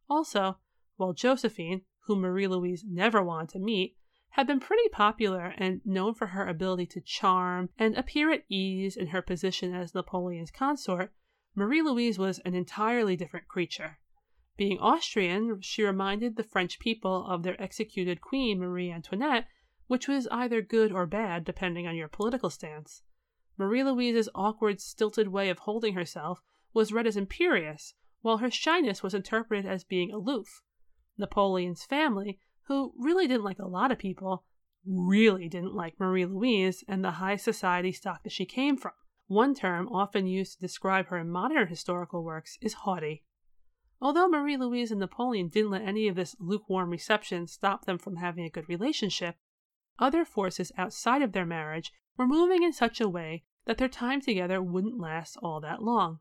Also, 0.10 0.58
while 1.00 1.14
Josephine, 1.14 1.84
whom 2.08 2.20
Marie 2.20 2.46
Louise 2.46 2.84
never 2.86 3.24
wanted 3.24 3.48
to 3.52 3.60
meet, 3.60 3.96
had 4.32 4.46
been 4.46 4.60
pretty 4.60 4.90
popular 4.90 5.54
and 5.58 5.80
known 5.86 6.14
for 6.14 6.28
her 6.28 6.46
ability 6.46 6.86
to 6.88 7.00
charm 7.00 7.70
and 7.78 7.96
appear 7.98 8.32
at 8.32 8.44
ease 8.50 8.98
in 8.98 9.08
her 9.08 9.22
position 9.22 9.74
as 9.74 9.96
Napoleon's 9.96 10.52
consort, 10.52 11.14
Marie 11.56 11.82
Louise 11.82 12.20
was 12.20 12.40
an 12.40 12.54
entirely 12.54 13.16
different 13.16 13.48
creature. 13.48 13.98
Being 14.58 14.78
Austrian, 14.80 15.62
she 15.62 15.86
reminded 15.86 16.36
the 16.36 16.44
French 16.44 16.80
people 16.80 17.26
of 17.28 17.44
their 17.44 17.60
executed 17.62 18.20
queen 18.20 18.60
Marie 18.60 18.92
Antoinette, 18.92 19.48
which 19.88 20.10
was 20.10 20.28
either 20.28 20.62
good 20.62 20.92
or 20.92 21.06
bad 21.06 21.46
depending 21.46 21.88
on 21.88 21.96
your 21.96 22.10
political 22.10 22.50
stance. 22.50 23.04
Marie 23.58 23.86
Louise's 23.86 24.28
awkward, 24.36 24.82
stilted 24.82 25.30
way 25.30 25.50
of 25.50 25.60
holding 25.60 25.94
herself 25.94 26.42
was 26.74 26.92
read 26.92 27.08
as 27.08 27.16
imperious, 27.16 27.94
while 28.20 28.40
her 28.40 28.52
shyness 28.52 29.02
was 29.02 29.14
interpreted 29.14 29.66
as 29.66 29.86
being 29.86 30.12
aloof. 30.12 30.62
Napoleon's 31.20 31.84
family, 31.84 32.40
who 32.64 32.94
really 32.98 33.28
didn't 33.28 33.44
like 33.44 33.60
a 33.60 33.68
lot 33.68 33.92
of 33.92 34.00
people, 34.00 34.46
really 34.86 35.50
didn't 35.50 35.76
like 35.76 36.00
Marie 36.00 36.26
Louise 36.26 36.84
and 36.88 37.04
the 37.04 37.12
high 37.12 37.36
society 37.36 37.92
stock 37.92 38.24
that 38.24 38.32
she 38.32 38.46
came 38.46 38.78
from. 38.78 38.94
One 39.28 39.54
term 39.54 39.88
often 39.90 40.26
used 40.26 40.54
to 40.54 40.60
describe 40.60 41.08
her 41.08 41.18
in 41.18 41.30
modern 41.30 41.68
historical 41.68 42.24
works 42.24 42.58
is 42.62 42.74
haughty. 42.74 43.24
Although 44.02 44.30
Marie 44.30 44.58
Louise 44.58 44.92
and 44.92 45.00
Napoleon 45.00 45.50
didn't 45.50 45.72
let 45.72 45.82
any 45.82 46.08
of 46.08 46.16
this 46.16 46.36
lukewarm 46.40 46.90
reception 46.90 47.46
stop 47.46 47.86
them 47.86 47.98
from 47.98 48.16
having 48.16 48.46
a 48.46 48.50
good 48.50 48.70
relationship, 48.70 49.36
other 50.00 50.24
forces 50.24 50.72
outside 50.78 51.22
of 51.22 51.34
their 51.34 51.46
marriage 51.46 51.92
were 52.18 52.26
moving 52.26 52.64
in 52.64 52.72
such 52.72 53.02
a 53.02 53.10
way 53.10 53.44
that 53.66 53.78
their 53.78 53.90
time 53.90 54.22
together 54.22 54.62
wouldn't 54.64 55.00
last 55.00 55.38
all 55.44 55.60
that 55.60 55.84
long. 55.84 56.20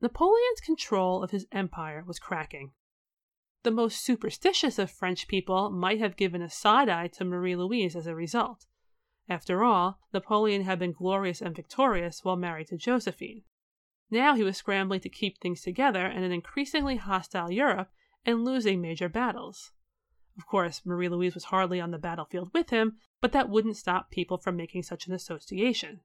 Napoleon's 0.00 0.60
control 0.60 1.22
of 1.22 1.30
his 1.30 1.46
empire 1.52 2.02
was 2.06 2.18
cracking. 2.18 2.72
The 3.62 3.70
most 3.70 4.02
superstitious 4.02 4.78
of 4.78 4.90
French 4.90 5.28
people 5.28 5.68
might 5.70 5.98
have 5.98 6.16
given 6.16 6.40
a 6.40 6.48
side 6.48 6.88
eye 6.88 7.08
to 7.08 7.24
Marie 7.24 7.56
Louise 7.56 7.94
as 7.94 8.06
a 8.06 8.14
result. 8.14 8.64
After 9.28 9.62
all, 9.62 10.00
Napoleon 10.14 10.62
had 10.62 10.78
been 10.78 10.92
glorious 10.92 11.42
and 11.42 11.54
victorious 11.54 12.24
while 12.24 12.36
married 12.36 12.68
to 12.68 12.78
Josephine. 12.78 13.42
Now 14.10 14.34
he 14.34 14.42
was 14.42 14.56
scrambling 14.56 15.00
to 15.00 15.08
keep 15.08 15.38
things 15.38 15.60
together 15.60 16.06
in 16.06 16.22
an 16.22 16.32
increasingly 16.32 16.96
hostile 16.96 17.52
Europe 17.52 17.90
and 18.24 18.44
losing 18.44 18.80
major 18.80 19.08
battles. 19.08 19.72
Of 20.38 20.46
course, 20.46 20.86
Marie 20.86 21.08
Louise 21.08 21.34
was 21.34 21.44
hardly 21.44 21.80
on 21.80 21.90
the 21.90 21.98
battlefield 21.98 22.50
with 22.54 22.70
him, 22.70 22.96
but 23.20 23.32
that 23.32 23.50
wouldn't 23.50 23.76
stop 23.76 24.10
people 24.10 24.38
from 24.38 24.56
making 24.56 24.84
such 24.84 25.06
an 25.06 25.12
association. 25.12 26.00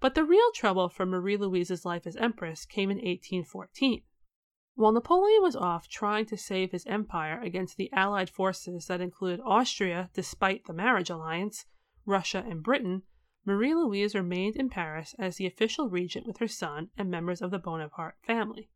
But 0.00 0.14
the 0.14 0.24
real 0.24 0.50
trouble 0.52 0.88
for 0.88 1.06
Marie 1.06 1.36
Louise's 1.36 1.84
life 1.84 2.06
as 2.06 2.16
empress 2.16 2.66
came 2.66 2.90
in 2.90 2.96
1814. 2.96 4.02
While 4.78 4.92
Napoleon 4.92 5.40
was 5.40 5.56
off 5.56 5.88
trying 5.88 6.26
to 6.26 6.36
save 6.36 6.70
his 6.70 6.84
empire 6.84 7.40
against 7.40 7.78
the 7.78 7.90
Allied 7.94 8.28
forces 8.28 8.86
that 8.88 9.00
included 9.00 9.40
Austria 9.42 10.10
despite 10.12 10.66
the 10.66 10.74
marriage 10.74 11.08
alliance, 11.08 11.64
Russia, 12.04 12.44
and 12.46 12.62
Britain, 12.62 13.02
Marie 13.46 13.74
Louise 13.74 14.14
remained 14.14 14.54
in 14.54 14.68
Paris 14.68 15.14
as 15.18 15.36
the 15.36 15.46
official 15.46 15.88
regent 15.88 16.26
with 16.26 16.36
her 16.38 16.46
son 16.46 16.90
and 16.94 17.10
members 17.10 17.40
of 17.40 17.50
the 17.50 17.58
Bonaparte 17.58 18.18
family. 18.22 18.68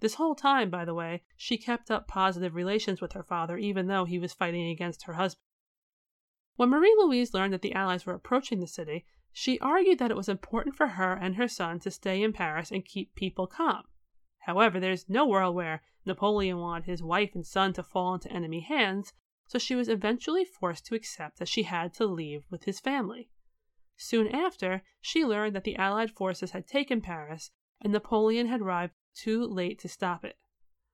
This 0.00 0.16
whole 0.16 0.34
time, 0.34 0.68
by 0.68 0.84
the 0.84 0.92
way, 0.92 1.22
she 1.38 1.56
kept 1.56 1.90
up 1.90 2.06
positive 2.06 2.54
relations 2.54 3.00
with 3.00 3.14
her 3.14 3.22
father 3.22 3.56
even 3.56 3.86
though 3.86 4.04
he 4.04 4.18
was 4.18 4.34
fighting 4.34 4.68
against 4.68 5.04
her 5.04 5.14
husband. 5.14 5.40
When 6.56 6.68
Marie 6.68 6.94
Louise 6.98 7.32
learned 7.32 7.54
that 7.54 7.62
the 7.62 7.72
Allies 7.72 8.04
were 8.04 8.12
approaching 8.12 8.60
the 8.60 8.66
city, 8.66 9.06
she 9.32 9.58
argued 9.60 10.00
that 10.00 10.10
it 10.10 10.18
was 10.18 10.28
important 10.28 10.76
for 10.76 10.88
her 10.88 11.14
and 11.14 11.36
her 11.36 11.48
son 11.48 11.80
to 11.80 11.90
stay 11.90 12.22
in 12.22 12.34
Paris 12.34 12.70
and 12.70 12.84
keep 12.84 13.14
people 13.14 13.46
calm. 13.46 13.84
However, 14.46 14.78
there's 14.78 15.08
no 15.08 15.26
world 15.26 15.54
where 15.54 15.82
Napoleon 16.04 16.58
wanted 16.58 16.84
his 16.84 17.02
wife 17.02 17.34
and 17.34 17.46
son 17.46 17.72
to 17.72 17.82
fall 17.82 18.14
into 18.14 18.30
enemy 18.30 18.60
hands, 18.60 19.14
so 19.46 19.58
she 19.58 19.74
was 19.74 19.88
eventually 19.88 20.44
forced 20.44 20.84
to 20.86 20.94
accept 20.94 21.38
that 21.38 21.48
she 21.48 21.62
had 21.62 21.94
to 21.94 22.06
leave 22.06 22.44
with 22.50 22.64
his 22.64 22.78
family. 22.78 23.30
Soon 23.96 24.28
after, 24.28 24.82
she 25.00 25.24
learned 25.24 25.54
that 25.54 25.64
the 25.64 25.76
Allied 25.76 26.10
forces 26.10 26.50
had 26.50 26.66
taken 26.66 27.00
Paris 27.00 27.52
and 27.80 27.92
Napoleon 27.92 28.48
had 28.48 28.60
arrived 28.60 28.92
too 29.14 29.46
late 29.46 29.78
to 29.78 29.88
stop 29.88 30.24
it. 30.24 30.36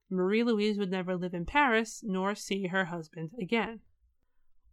Marie 0.08 0.44
Louise 0.44 0.78
would 0.78 0.90
never 0.90 1.16
live 1.16 1.34
in 1.34 1.46
Paris 1.46 2.04
nor 2.04 2.34
see 2.34 2.68
her 2.68 2.86
husband 2.86 3.30
again. 3.40 3.80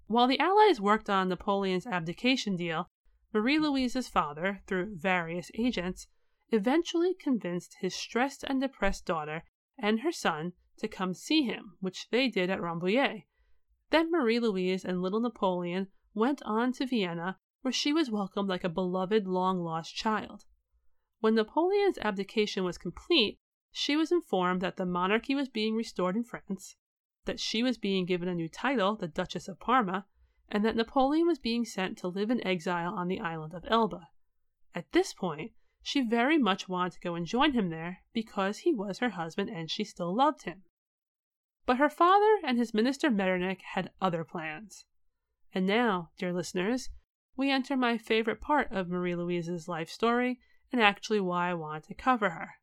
While 0.06 0.28
the 0.28 0.40
Allies 0.40 0.80
worked 0.80 1.10
on 1.10 1.30
Napoleon's 1.30 1.88
abdication 1.88 2.56
deal, 2.56 2.90
Marie 3.34 3.60
Louise's 3.60 4.08
father, 4.08 4.62
through 4.68 4.96
various 4.96 5.52
agents, 5.58 6.08
eventually 6.50 7.14
convinced 7.14 7.78
his 7.82 7.94
stressed 7.94 8.44
and 8.44 8.62
depressed 8.62 9.06
daughter 9.06 9.44
and 9.78 10.00
her 10.00 10.12
son 10.12 10.54
to 10.78 10.88
come 10.88 11.14
see 11.14 11.44
him, 11.44 11.78
which 11.80 12.10
they 12.10 12.28
did 12.28 12.50
at 12.50 12.62
Rambouillet. 12.62 13.26
Then 13.90 14.12
Marie 14.12 14.40
Louise 14.40 14.86
and 14.86 15.02
little 15.02 15.20
Napoleon 15.20 15.88
went 16.14 16.42
on 16.44 16.72
to 16.74 16.86
Vienna 16.86 17.38
where 17.62 17.72
she 17.72 17.92
was 17.92 18.10
welcomed 18.10 18.48
like 18.48 18.64
a 18.64 18.70
beloved 18.70 19.28
long 19.28 19.60
lost 19.60 19.96
child. 19.96 20.46
When 21.20 21.36
Napoleon's 21.36 21.98
abdication 21.98 22.64
was 22.64 22.78
complete, 22.78 23.40
she 23.72 23.96
was 23.96 24.12
informed 24.12 24.62
that 24.62 24.78
the 24.78 24.86
monarchy 24.86 25.36
was 25.36 25.50
being 25.50 25.76
restored 25.76 26.16
in 26.16 26.24
France, 26.24 26.78
that 27.26 27.40
she 27.40 27.64
was 27.64 27.78
being 27.78 28.06
given 28.06 28.30
a 28.30 28.36
new 28.36 28.48
title, 28.48 28.96
the 28.96 29.08
Duchess 29.08 29.48
of 29.48 29.60
Parma, 29.60 30.06
and 30.48 30.64
that 30.64 30.76
Napoleon 30.76 31.28
was 31.28 31.40
being 31.40 31.66
sent 31.66 31.98
to 31.98 32.08
live 32.08 32.32
in 32.32 32.46
exile 32.48 32.94
on 32.94 33.10
the 33.10 33.20
island 33.20 33.54
of 33.54 33.66
Elba. 33.68 34.08
At 34.74 34.92
this 34.94 35.14
point, 35.14 35.52
she 35.88 36.02
very 36.02 36.38
much 36.38 36.68
wanted 36.68 36.92
to 36.92 37.00
go 37.00 37.16
and 37.16 37.26
join 37.26 37.54
him 37.54 37.70
there 37.70 38.00
because 38.12 38.58
he 38.58 38.74
was 38.74 39.00
her 39.00 39.12
husband 39.12 39.50
and 39.50 39.72
she 39.72 39.86
still 39.86 40.14
loved 40.14 40.44
him. 40.44 40.64
But 41.66 41.78
her 41.78 41.88
father 41.88 42.40
and 42.44 42.58
his 42.58 42.74
minister 42.74 43.10
Metternich 43.10 43.62
had 43.74 43.94
other 44.02 44.26
plans. 44.26 44.84
And 45.54 45.66
now, 45.66 46.10
dear 46.18 46.34
listeners, 46.34 46.90
we 47.38 47.50
enter 47.50 47.78
my 47.78 47.98
favorite 47.98 48.42
part 48.42 48.70
of 48.70 48.90
Marie 48.90 49.16
Louise's 49.16 49.70
life 49.70 49.90
story 49.90 50.42
and 50.74 50.82
actually 50.82 51.22
why 51.22 51.52
I 51.52 51.54
wanted 51.54 51.86
to 51.86 51.94
cover 51.94 52.32
her. 52.32 52.56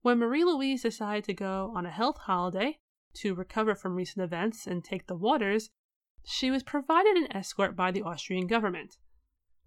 When 0.00 0.16
Marie 0.16 0.44
Louise 0.44 0.84
decided 0.84 1.24
to 1.24 1.34
go 1.34 1.74
on 1.76 1.84
a 1.84 1.90
health 1.90 2.16
holiday 2.16 2.78
to 3.16 3.34
recover 3.34 3.74
from 3.74 3.94
recent 3.94 4.24
events 4.24 4.66
and 4.66 4.82
take 4.82 5.06
the 5.06 5.16
waters, 5.16 5.68
she 6.24 6.50
was 6.50 6.62
provided 6.62 7.14
an 7.14 7.30
escort 7.30 7.76
by 7.76 7.90
the 7.90 8.04
Austrian 8.04 8.46
government. 8.46 8.96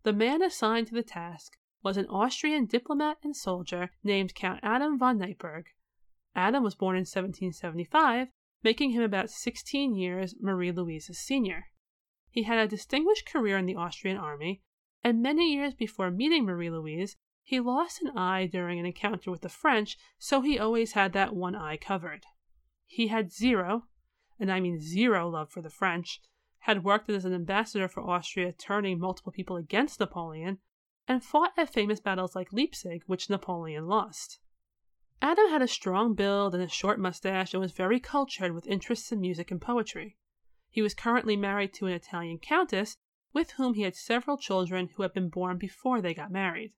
The 0.02 0.14
man 0.14 0.42
assigned 0.42 0.88
to 0.88 0.96
the 0.96 1.04
task 1.04 1.58
was 1.84 1.98
an 1.98 2.06
Austrian 2.08 2.66
diplomat 2.66 3.18
and 3.24 3.36
soldier 3.36 3.90
named 4.04 4.36
Count 4.36 4.60
Adam 4.62 5.00
von 5.00 5.18
Neipperg. 5.18 5.66
Adam 6.36 6.64
was 6.64 6.76
born 6.76 6.96
in 6.96 7.02
1775, 7.02 8.30
making 8.64 8.92
him 8.92 9.02
about 9.02 9.30
16 9.30 9.96
years 9.96 10.36
Marie 10.40 10.72
Louise's 10.72 11.18
senior. 11.18 11.68
He 12.30 12.44
had 12.44 12.60
a 12.60 12.68
distinguished 12.68 13.26
career 13.26 13.58
in 13.58 13.66
the 13.66 13.76
Austrian 13.76 14.18
army, 14.18 14.62
and 15.04 15.22
many 15.22 15.54
years 15.54 15.74
before 15.74 16.12
meeting 16.12 16.46
Marie 16.46 16.70
Louise, 16.70 17.18
he 17.44 17.60
lost 17.60 18.02
an 18.02 18.16
eye 18.16 18.46
during 18.46 18.80
an 18.80 18.86
encounter 18.86 19.32
with 19.32 19.42
the 19.42 19.50
French, 19.50 19.98
so 20.20 20.42
he 20.42 20.60
always 20.60 20.94
had 20.94 21.12
that 21.14 21.36
one 21.36 21.56
eye 21.56 21.78
covered. 21.78 22.26
He 22.86 23.08
had 23.08 23.34
zero, 23.34 23.88
and 24.40 24.52
I 24.52 24.60
mean 24.60 24.80
zero 24.80 25.28
love 25.28 25.50
for 25.50 25.62
the 25.62 25.70
French, 25.70 26.22
had 26.60 26.84
worked 26.84 27.10
as 27.10 27.26
an 27.26 27.34
ambassador 27.34 27.88
for 27.88 28.08
Austria, 28.08 28.54
turning 28.54 29.00
multiple 29.00 29.32
people 29.32 29.58
against 29.58 30.00
Napoleon, 30.00 30.60
and 31.08 31.24
fought 31.24 31.51
at 31.58 31.74
famous 31.74 32.00
battles 32.00 32.36
like 32.36 32.53
Leipzig, 32.53 33.03
which 33.08 33.29
Napoleon 33.29 33.88
lost. 33.88 34.39
Adam 35.22 35.50
had 35.50 35.62
a 35.62 35.67
strong 35.67 36.13
build 36.13 36.55
and 36.55 36.63
a 36.63 36.67
short 36.67 37.00
mustache 37.00 37.53
and 37.53 37.62
was 37.62 37.72
very 37.72 38.00
cultured 38.00 38.53
with 38.53 38.65
interests 38.67 39.12
in 39.12 39.22
music 39.22 39.51
and 39.51 39.62
poetry. 39.62 40.17
He 40.70 40.81
was 40.81 40.93
currently 40.93 41.36
married 41.36 41.74
to 41.75 41.86
an 41.86 41.93
Italian 41.93 42.39
countess 42.39 42.98
with 43.34 43.51
whom 43.51 43.75
he 43.75 43.84
had 43.84 43.96
several 43.96 44.38
children 44.38 44.89
who 44.89 45.03
had 45.03 45.13
been 45.13 45.29
born 45.29 45.58
before 45.58 46.01
they 46.01 46.13
got 46.13 46.31
married. 46.31 46.74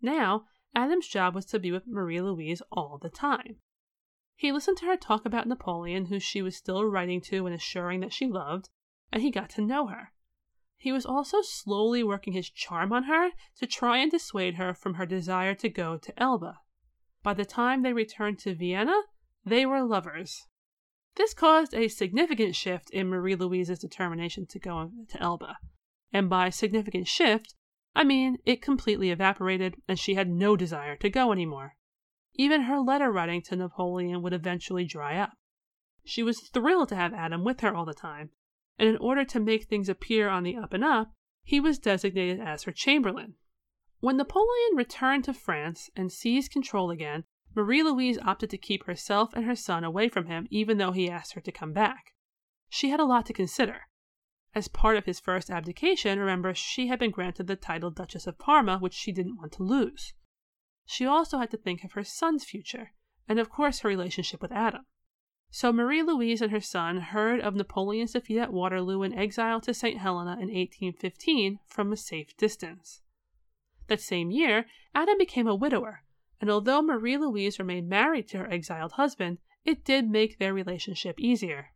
Now, 0.00 0.46
Adam's 0.74 1.08
job 1.08 1.34
was 1.34 1.44
to 1.46 1.58
be 1.58 1.70
with 1.70 1.86
Marie 1.86 2.20
Louise 2.20 2.62
all 2.70 2.98
the 2.98 3.10
time. 3.10 3.56
He 4.34 4.52
listened 4.52 4.78
to 4.78 4.86
her 4.86 4.96
talk 4.96 5.24
about 5.24 5.46
Napoleon, 5.46 6.06
who 6.06 6.18
she 6.18 6.40
was 6.40 6.56
still 6.56 6.84
writing 6.84 7.20
to 7.22 7.46
and 7.46 7.54
assuring 7.54 8.00
that 8.00 8.12
she 8.12 8.26
loved, 8.26 8.70
and 9.12 9.22
he 9.22 9.30
got 9.30 9.50
to 9.50 9.60
know 9.60 9.88
her. 9.88 10.12
He 10.82 10.90
was 10.90 11.06
also 11.06 11.42
slowly 11.42 12.02
working 12.02 12.32
his 12.32 12.50
charm 12.50 12.92
on 12.92 13.04
her 13.04 13.30
to 13.58 13.68
try 13.68 13.98
and 13.98 14.10
dissuade 14.10 14.56
her 14.56 14.74
from 14.74 14.94
her 14.94 15.06
desire 15.06 15.54
to 15.54 15.68
go 15.68 15.96
to 15.96 16.20
Elba. 16.20 16.58
By 17.22 17.34
the 17.34 17.44
time 17.44 17.82
they 17.82 17.92
returned 17.92 18.40
to 18.40 18.52
Vienna, 18.52 19.02
they 19.44 19.64
were 19.64 19.84
lovers. 19.84 20.48
This 21.14 21.34
caused 21.34 21.72
a 21.72 21.86
significant 21.86 22.56
shift 22.56 22.90
in 22.90 23.06
Marie 23.06 23.36
Louise's 23.36 23.78
determination 23.78 24.44
to 24.46 24.58
go 24.58 24.90
to 25.08 25.22
Elba. 25.22 25.58
And 26.12 26.28
by 26.28 26.50
significant 26.50 27.06
shift, 27.06 27.54
I 27.94 28.02
mean 28.02 28.38
it 28.44 28.60
completely 28.60 29.10
evaporated 29.10 29.76
and 29.86 30.00
she 30.00 30.14
had 30.14 30.28
no 30.28 30.56
desire 30.56 30.96
to 30.96 31.08
go 31.08 31.30
anymore. 31.30 31.76
Even 32.34 32.62
her 32.62 32.80
letter 32.80 33.12
writing 33.12 33.40
to 33.42 33.54
Napoleon 33.54 34.20
would 34.20 34.32
eventually 34.32 34.84
dry 34.84 35.16
up. 35.16 35.34
She 36.04 36.24
was 36.24 36.40
thrilled 36.40 36.88
to 36.88 36.96
have 36.96 37.14
Adam 37.14 37.44
with 37.44 37.60
her 37.60 37.72
all 37.72 37.84
the 37.84 37.94
time, 37.94 38.30
and 38.78 38.88
in 38.88 38.96
order 38.96 39.24
to 39.24 39.40
make 39.40 39.64
things 39.64 39.88
appear 39.88 40.28
on 40.28 40.42
the 40.42 40.56
up 40.56 40.72
and 40.72 40.84
up, 40.84 41.12
he 41.42 41.60
was 41.60 41.78
designated 41.78 42.40
as 42.40 42.64
her 42.64 42.72
chamberlain. 42.72 43.34
When 44.00 44.16
Napoleon 44.16 44.74
returned 44.74 45.24
to 45.24 45.34
France 45.34 45.90
and 45.94 46.10
seized 46.10 46.50
control 46.50 46.90
again, 46.90 47.24
Marie 47.54 47.82
Louise 47.82 48.18
opted 48.18 48.50
to 48.50 48.58
keep 48.58 48.84
herself 48.84 49.34
and 49.34 49.44
her 49.44 49.54
son 49.54 49.84
away 49.84 50.08
from 50.08 50.26
him 50.26 50.46
even 50.50 50.78
though 50.78 50.92
he 50.92 51.10
asked 51.10 51.34
her 51.34 51.40
to 51.40 51.52
come 51.52 51.72
back. 51.72 52.14
She 52.68 52.88
had 52.88 53.00
a 53.00 53.04
lot 53.04 53.26
to 53.26 53.32
consider. 53.32 53.82
As 54.54 54.68
part 54.68 54.96
of 54.96 55.06
his 55.06 55.20
first 55.20 55.50
abdication, 55.50 56.18
remember, 56.18 56.54
she 56.54 56.88
had 56.88 56.98
been 56.98 57.10
granted 57.10 57.46
the 57.46 57.56
title 57.56 57.90
Duchess 57.90 58.26
of 58.26 58.38
Parma, 58.38 58.78
which 58.78 58.94
she 58.94 59.12
didn't 59.12 59.36
want 59.36 59.52
to 59.52 59.62
lose. 59.62 60.14
She 60.84 61.06
also 61.06 61.38
had 61.38 61.50
to 61.52 61.56
think 61.56 61.84
of 61.84 61.92
her 61.92 62.04
son's 62.04 62.44
future, 62.44 62.92
and 63.28 63.38
of 63.38 63.50
course 63.50 63.80
her 63.80 63.88
relationship 63.88 64.42
with 64.42 64.52
Adam. 64.52 64.84
So 65.54 65.70
Marie 65.70 66.02
Louise 66.02 66.40
and 66.40 66.50
her 66.50 66.62
son 66.62 66.96
heard 66.96 67.38
of 67.40 67.54
Napoleon's 67.54 68.14
defeat 68.14 68.38
at 68.38 68.54
Waterloo 68.54 69.02
and 69.02 69.14
exile 69.14 69.60
to 69.60 69.74
St. 69.74 69.98
Helena 69.98 70.32
in 70.32 70.48
1815 70.48 71.58
from 71.68 71.92
a 71.92 71.96
safe 71.98 72.34
distance. 72.38 73.02
That 73.88 74.00
same 74.00 74.30
year, 74.30 74.64
Adam 74.94 75.18
became 75.18 75.46
a 75.46 75.54
widower, 75.54 76.04
and 76.40 76.48
although 76.48 76.80
Marie 76.80 77.18
Louise 77.18 77.58
remained 77.58 77.86
married 77.86 78.28
to 78.28 78.38
her 78.38 78.50
exiled 78.50 78.92
husband, 78.92 79.40
it 79.62 79.84
did 79.84 80.08
make 80.08 80.38
their 80.38 80.54
relationship 80.54 81.20
easier. 81.20 81.74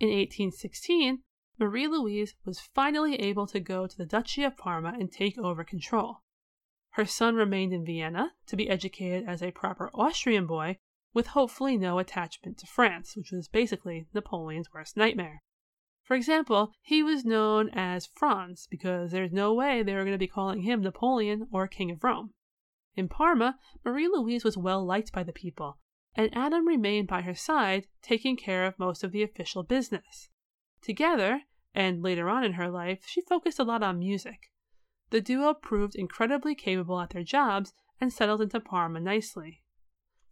In 0.00 0.08
1816, 0.08 1.22
Marie 1.58 1.88
Louise 1.88 2.36
was 2.46 2.58
finally 2.58 3.16
able 3.16 3.46
to 3.48 3.60
go 3.60 3.86
to 3.86 3.98
the 3.98 4.06
Duchy 4.06 4.44
of 4.44 4.56
Parma 4.56 4.94
and 4.98 5.12
take 5.12 5.36
over 5.36 5.62
control. 5.62 6.22
Her 6.92 7.04
son 7.04 7.34
remained 7.34 7.74
in 7.74 7.84
Vienna 7.84 8.32
to 8.46 8.56
be 8.56 8.70
educated 8.70 9.28
as 9.28 9.42
a 9.42 9.50
proper 9.50 9.90
Austrian 9.92 10.46
boy 10.46 10.78
with 11.18 11.26
hopefully 11.26 11.76
no 11.76 11.98
attachment 11.98 12.56
to 12.56 12.64
France, 12.64 13.16
which 13.16 13.32
was 13.32 13.48
basically 13.48 14.06
Napoleon's 14.14 14.72
worst 14.72 14.96
nightmare. 14.96 15.42
For 16.04 16.14
example, 16.14 16.70
he 16.80 17.02
was 17.02 17.24
known 17.24 17.70
as 17.70 18.08
Franz 18.14 18.68
because 18.70 19.10
there's 19.10 19.32
no 19.32 19.52
way 19.52 19.82
they 19.82 19.94
were 19.94 20.04
going 20.04 20.12
to 20.12 20.16
be 20.16 20.28
calling 20.28 20.62
him 20.62 20.80
Napoleon 20.80 21.48
or 21.50 21.66
King 21.66 21.90
of 21.90 22.04
Rome. 22.04 22.34
In 22.94 23.08
Parma, 23.08 23.58
Marie 23.84 24.06
Louise 24.06 24.44
was 24.44 24.56
well 24.56 24.86
liked 24.86 25.10
by 25.10 25.24
the 25.24 25.32
people, 25.32 25.78
and 26.14 26.30
Adam 26.36 26.68
remained 26.68 27.08
by 27.08 27.22
her 27.22 27.34
side, 27.34 27.88
taking 28.00 28.36
care 28.36 28.64
of 28.64 28.78
most 28.78 29.02
of 29.02 29.10
the 29.10 29.24
official 29.24 29.64
business. 29.64 30.28
Together, 30.82 31.42
and 31.74 32.00
later 32.00 32.28
on 32.28 32.44
in 32.44 32.52
her 32.52 32.70
life, 32.70 33.02
she 33.06 33.22
focused 33.22 33.58
a 33.58 33.64
lot 33.64 33.82
on 33.82 33.98
music. 33.98 34.52
The 35.10 35.20
duo 35.20 35.52
proved 35.52 35.96
incredibly 35.96 36.54
capable 36.54 37.00
at 37.00 37.10
their 37.10 37.24
jobs 37.24 37.74
and 38.00 38.12
settled 38.12 38.40
into 38.40 38.60
Parma 38.60 39.00
nicely. 39.00 39.64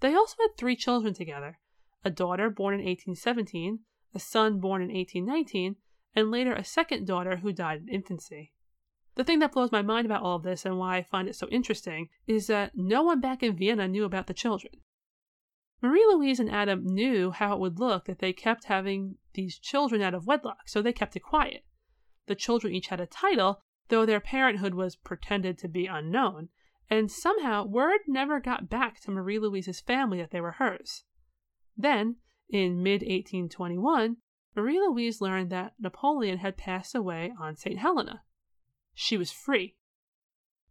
They 0.01 0.15
also 0.15 0.37
had 0.41 0.57
three 0.57 0.77
children 0.77 1.15
together 1.15 1.59
a 2.05 2.11
daughter 2.11 2.51
born 2.51 2.75
in 2.75 2.81
1817, 2.81 3.81
a 4.15 4.19
son 4.19 4.61
born 4.61 4.81
in 4.81 4.89
1819, 4.89 5.77
and 6.15 6.31
later 6.31 6.53
a 6.53 6.63
second 6.63 7.07
daughter 7.07 7.39
who 7.39 7.53
died 7.53 7.83
in 7.83 7.89
infancy. 7.89 8.53
The 9.17 9.25
thing 9.25 9.39
that 9.41 9.53
blows 9.53 9.73
my 9.73 9.83
mind 9.83 10.07
about 10.07 10.23
all 10.23 10.37
of 10.37 10.43
this 10.43 10.65
and 10.65 10.79
why 10.79 10.99
I 10.99 11.03
find 11.03 11.27
it 11.27 11.35
so 11.35 11.49
interesting 11.49 12.11
is 12.27 12.47
that 12.47 12.77
no 12.77 13.03
one 13.03 13.21
back 13.21 13.43
in 13.43 13.57
Vienna 13.57 13.89
knew 13.89 14.05
about 14.05 14.27
the 14.27 14.35
children. 14.35 14.75
Marie 15.83 16.07
Louise 16.07 16.39
and 16.39 16.51
Adam 16.51 16.85
knew 16.85 17.31
how 17.31 17.55
it 17.55 17.61
would 17.61 17.79
look 17.79 18.05
that 18.05 18.19
they 18.19 18.33
kept 18.33 18.65
having 18.65 19.17
these 19.35 19.59
children 19.59 20.03
out 20.03 20.15
of 20.15 20.27
wedlock, 20.27 20.69
so 20.69 20.81
they 20.81 20.93
kept 20.93 21.17
it 21.17 21.21
quiet. 21.21 21.65
The 22.27 22.35
children 22.35 22.75
each 22.75 22.89
had 22.89 23.01
a 23.01 23.07
title, 23.07 23.63
though 23.89 24.07
their 24.07 24.21
parenthood 24.21 24.75
was 24.75 24.97
pretended 24.97 25.59
to 25.59 25.69
be 25.69 25.87
unknown, 25.87 26.51
and 26.89 27.11
somehow 27.11 27.65
word 27.65 28.01
never 28.07 28.41
got 28.41 28.69
back 28.69 29.01
to 29.01 29.11
Marie 29.11 29.39
Louise's 29.39 29.81
family 29.81 30.19
that 30.19 30.31
they 30.31 30.41
were 30.41 30.53
hers. 30.53 31.05
Then, 31.77 32.17
in 32.49 32.83
mid 32.83 33.03
1821, 33.03 34.17
Marie 34.55 34.81
Louise 34.81 35.21
learned 35.21 35.51
that 35.51 35.75
Napoleon 35.79 36.39
had 36.39 36.57
passed 36.57 36.95
away 36.95 37.35
on 37.39 37.57
St. 37.57 37.79
Helena. 37.79 38.23
She 38.95 39.17
was 39.19 39.31
free. 39.31 39.77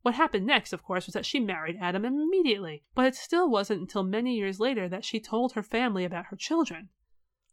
What 0.01 0.15
happened 0.15 0.45
next, 0.45 0.73
of 0.73 0.83
course, 0.83 1.05
was 1.05 1.13
that 1.13 1.25
she 1.25 1.39
married 1.39 1.77
Adam 1.79 2.05
immediately, 2.05 2.83
but 2.93 3.05
it 3.05 3.15
still 3.15 3.49
wasn't 3.49 3.81
until 3.81 4.03
many 4.03 4.35
years 4.35 4.59
later 4.59 4.87
that 4.87 5.05
she 5.05 5.19
told 5.19 5.53
her 5.53 5.63
family 5.63 6.05
about 6.05 6.27
her 6.27 6.35
children. 6.35 6.89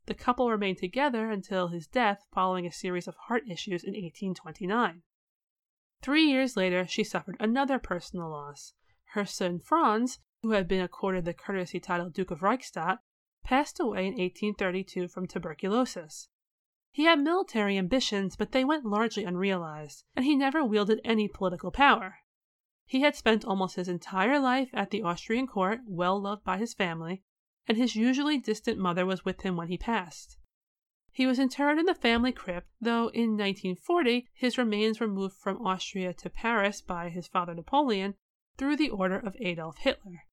The 0.06 0.14
couple 0.14 0.50
remained 0.50 0.78
together 0.78 1.30
until 1.30 1.68
his 1.68 1.86
death 1.86 2.26
following 2.32 2.66
a 2.66 2.72
series 2.72 3.08
of 3.08 3.14
heart 3.26 3.44
issues 3.48 3.84
in 3.84 3.92
1829. 3.92 5.02
Three 6.02 6.24
years 6.24 6.56
later, 6.56 6.84
she 6.86 7.04
suffered 7.04 7.36
another 7.38 7.78
personal 7.78 8.28
loss. 8.28 8.74
Her 9.12 9.24
son 9.24 9.60
Franz, 9.60 10.18
who 10.42 10.50
had 10.50 10.66
been 10.66 10.82
accorded 10.82 11.24
the 11.24 11.32
courtesy 11.32 11.78
title 11.78 12.10
Duke 12.10 12.32
of 12.32 12.42
Reichstadt, 12.42 12.98
passed 13.44 13.78
away 13.78 14.06
in 14.06 14.14
1832 14.14 15.06
from 15.06 15.28
tuberculosis. 15.28 16.28
He 16.90 17.04
had 17.04 17.20
military 17.20 17.78
ambitions, 17.78 18.34
but 18.34 18.50
they 18.50 18.64
went 18.64 18.84
largely 18.84 19.22
unrealized, 19.22 20.04
and 20.16 20.24
he 20.24 20.34
never 20.34 20.64
wielded 20.64 21.00
any 21.04 21.28
political 21.28 21.70
power. 21.70 22.16
He 22.84 23.02
had 23.02 23.14
spent 23.14 23.44
almost 23.44 23.76
his 23.76 23.88
entire 23.88 24.40
life 24.40 24.70
at 24.72 24.90
the 24.90 25.02
Austrian 25.02 25.46
court, 25.46 25.80
well 25.86 26.20
loved 26.20 26.44
by 26.44 26.58
his 26.58 26.74
family, 26.74 27.22
and 27.68 27.78
his 27.78 27.94
usually 27.94 28.38
distant 28.38 28.78
mother 28.78 29.06
was 29.06 29.24
with 29.24 29.42
him 29.42 29.56
when 29.56 29.68
he 29.68 29.78
passed. 29.78 30.36
He 31.14 31.26
was 31.26 31.38
interred 31.38 31.78
in 31.78 31.84
the 31.84 31.94
family 31.94 32.32
crypt, 32.32 32.68
though 32.80 33.08
in 33.08 33.36
1940 33.36 34.30
his 34.32 34.56
remains 34.56 34.98
were 34.98 35.06
moved 35.06 35.36
from 35.36 35.58
Austria 35.58 36.14
to 36.14 36.30
Paris 36.30 36.80
by 36.80 37.10
his 37.10 37.28
father 37.28 37.54
Napoleon 37.54 38.14
through 38.56 38.76
the 38.76 38.88
order 38.88 39.18
of 39.18 39.36
Adolf 39.38 39.76
Hitler. 39.76 40.24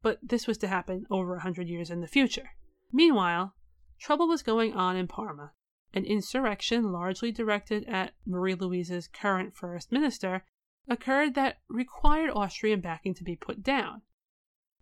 But 0.00 0.20
this 0.22 0.46
was 0.46 0.56
to 0.58 0.68
happen 0.68 1.06
over 1.10 1.36
a 1.36 1.42
hundred 1.42 1.68
years 1.68 1.90
in 1.90 2.00
the 2.00 2.06
future. 2.06 2.56
Meanwhile, 2.90 3.54
trouble 3.98 4.26
was 4.26 4.42
going 4.42 4.72
on 4.72 4.96
in 4.96 5.08
Parma. 5.08 5.52
An 5.92 6.06
insurrection, 6.06 6.90
largely 6.90 7.30
directed 7.30 7.84
at 7.84 8.14
Marie 8.24 8.54
Louise's 8.54 9.08
current 9.08 9.54
first 9.54 9.92
minister, 9.92 10.46
occurred 10.88 11.34
that 11.34 11.60
required 11.68 12.30
Austrian 12.30 12.80
backing 12.80 13.12
to 13.14 13.24
be 13.24 13.36
put 13.36 13.62
down. 13.62 14.00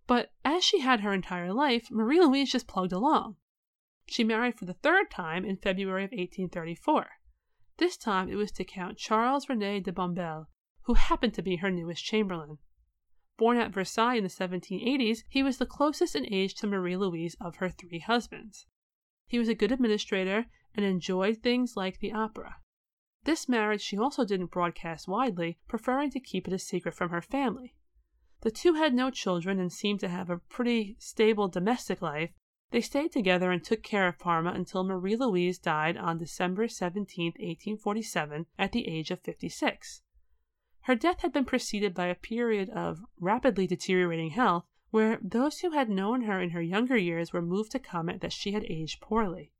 But 0.07 0.31
as 0.45 0.63
she 0.63 0.79
had 0.79 1.01
her 1.01 1.13
entire 1.13 1.51
life, 1.51 1.91
Marie 1.91 2.21
Louise 2.21 2.51
just 2.51 2.65
plugged 2.65 2.93
along. 2.93 3.35
She 4.05 4.23
married 4.23 4.57
for 4.57 4.65
the 4.65 4.73
third 4.73 5.09
time 5.09 5.45
in 5.45 5.57
February 5.57 6.03
of 6.03 6.11
1834. 6.11 7.09
This 7.77 7.97
time 7.97 8.29
it 8.29 8.35
was 8.35 8.51
to 8.51 8.63
Count 8.63 8.97
Charles 8.97 9.49
Rene 9.49 9.79
de 9.79 9.91
Bombelles, 9.91 10.47
who 10.81 10.95
happened 10.95 11.33
to 11.35 11.41
be 11.41 11.55
her 11.55 11.71
newest 11.71 12.03
chamberlain. 12.03 12.57
Born 13.37 13.57
at 13.57 13.71
Versailles 13.71 14.17
in 14.17 14.23
the 14.23 14.29
1780s, 14.29 15.23
he 15.27 15.41
was 15.41 15.57
the 15.57 15.65
closest 15.65 16.15
in 16.15 16.31
age 16.31 16.53
to 16.55 16.67
Marie 16.67 16.97
Louise 16.97 17.35
of 17.41 17.55
her 17.55 17.69
three 17.69 17.99
husbands. 17.99 18.67
He 19.25 19.39
was 19.39 19.49
a 19.49 19.55
good 19.55 19.71
administrator 19.71 20.45
and 20.75 20.85
enjoyed 20.85 21.37
things 21.37 21.75
like 21.75 21.99
the 21.99 22.11
opera. 22.11 22.57
This 23.23 23.47
marriage 23.47 23.81
she 23.81 23.97
also 23.97 24.25
didn't 24.25 24.51
broadcast 24.51 25.07
widely, 25.07 25.57
preferring 25.67 26.11
to 26.11 26.19
keep 26.19 26.47
it 26.47 26.53
a 26.53 26.59
secret 26.59 26.93
from 26.93 27.09
her 27.09 27.21
family. 27.21 27.73
The 28.41 28.51
two 28.51 28.73
had 28.73 28.93
no 28.93 29.09
children 29.09 29.59
and 29.59 29.71
seemed 29.71 30.01
to 30.01 30.09
have 30.09 30.29
a 30.29 30.37
pretty 30.37 30.97
stable 30.99 31.47
domestic 31.47 32.01
life, 32.01 32.31
they 32.73 32.81
stayed 32.81 33.11
together 33.11 33.51
and 33.51 33.63
took 33.63 33.83
care 33.83 34.07
of 34.07 34.17
Parma 34.17 34.49
until 34.49 34.83
Marie 34.83 35.15
Louise 35.15 35.59
died 35.59 35.95
on 35.95 36.17
December 36.17 36.67
17, 36.67 37.27
1847, 37.27 38.47
at 38.57 38.71
the 38.71 38.87
age 38.87 39.11
of 39.11 39.21
56. 39.21 40.01
Her 40.81 40.95
death 40.95 41.21
had 41.21 41.31
been 41.31 41.45
preceded 41.45 41.93
by 41.93 42.07
a 42.07 42.15
period 42.15 42.71
of 42.71 43.05
rapidly 43.19 43.67
deteriorating 43.67 44.31
health 44.31 44.65
where 44.89 45.19
those 45.21 45.59
who 45.59 45.69
had 45.69 45.87
known 45.87 46.23
her 46.23 46.41
in 46.41 46.49
her 46.49 46.63
younger 46.63 46.97
years 46.97 47.31
were 47.31 47.43
moved 47.43 47.71
to 47.73 47.79
comment 47.79 48.21
that 48.21 48.33
she 48.33 48.53
had 48.53 48.65
aged 48.65 48.99
poorly. 48.99 49.51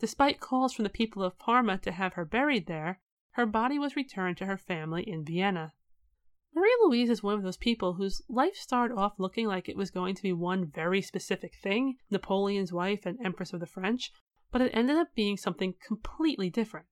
Despite 0.00 0.40
calls 0.40 0.74
from 0.74 0.82
the 0.82 0.90
people 0.90 1.22
of 1.22 1.38
Parma 1.38 1.78
to 1.78 1.92
have 1.92 2.14
her 2.14 2.24
buried 2.24 2.66
there, 2.66 3.00
her 3.34 3.46
body 3.46 3.78
was 3.78 3.94
returned 3.94 4.36
to 4.38 4.46
her 4.46 4.58
family 4.58 5.08
in 5.08 5.24
Vienna. 5.24 5.72
Marie 6.54 6.76
Louise 6.82 7.10
is 7.10 7.22
one 7.22 7.34
of 7.34 7.42
those 7.42 7.56
people 7.56 7.94
whose 7.94 8.22
life 8.28 8.56
started 8.56 8.96
off 8.96 9.18
looking 9.18 9.46
like 9.46 9.68
it 9.68 9.76
was 9.76 9.90
going 9.90 10.14
to 10.14 10.22
be 10.22 10.32
one 10.32 10.66
very 10.66 11.00
specific 11.00 11.54
thing 11.62 11.96
Napoleon's 12.10 12.72
wife 12.72 13.06
and 13.06 13.18
Empress 13.24 13.52
of 13.52 13.60
the 13.60 13.66
French 13.66 14.12
but 14.50 14.60
it 14.60 14.70
ended 14.74 14.96
up 14.96 15.14
being 15.14 15.36
something 15.36 15.74
completely 15.84 16.50
different. 16.50 16.86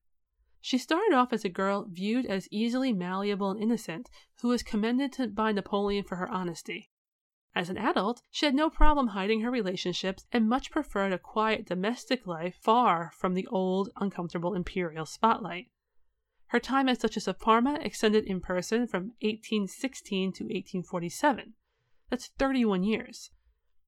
She 0.61 0.79
started 0.79 1.15
off 1.15 1.33
as 1.33 1.45
a 1.45 1.49
girl 1.49 1.87
viewed 1.89 2.27
as 2.27 2.49
easily 2.51 2.93
malleable 2.93 3.51
and 3.51 3.63
innocent, 3.63 4.09
who 4.41 4.49
was 4.49 4.63
commended 4.63 5.13
to, 5.15 5.29
by 5.29 5.53
Napoleon 5.53 6.05
for 6.05 6.17
her 6.17 6.29
honesty. 6.29 6.91
As 7.55 7.71
an 7.71 7.79
adult, 7.79 8.23
she 8.31 8.47
had 8.47 8.55
no 8.55 8.71
problem 8.71 9.09
hiding 9.09 9.41
her 9.41 9.51
relationships 9.51 10.27
and 10.33 10.49
much 10.49 10.71
preferred 10.71 11.13
a 11.13 11.19
quiet 11.19 11.67
domestic 11.67 12.27
life 12.27 12.57
far 12.61 13.11
from 13.17 13.35
the 13.35 13.47
old, 13.49 13.91
uncomfortable 13.97 14.55
imperial 14.55 15.07
spotlight. 15.07 15.69
Her 16.49 16.61
time 16.61 16.89
as 16.89 16.99
Duchess 16.99 17.27
of 17.27 17.39
Parma 17.39 17.79
extended 17.83 18.25
in 18.25 18.41
person 18.41 18.87
from 18.87 19.13
1816 19.21 20.33
to 20.33 20.45
1847. 20.45 21.55
That's 22.11 22.29
31 22.39 22.85
years. 22.85 23.31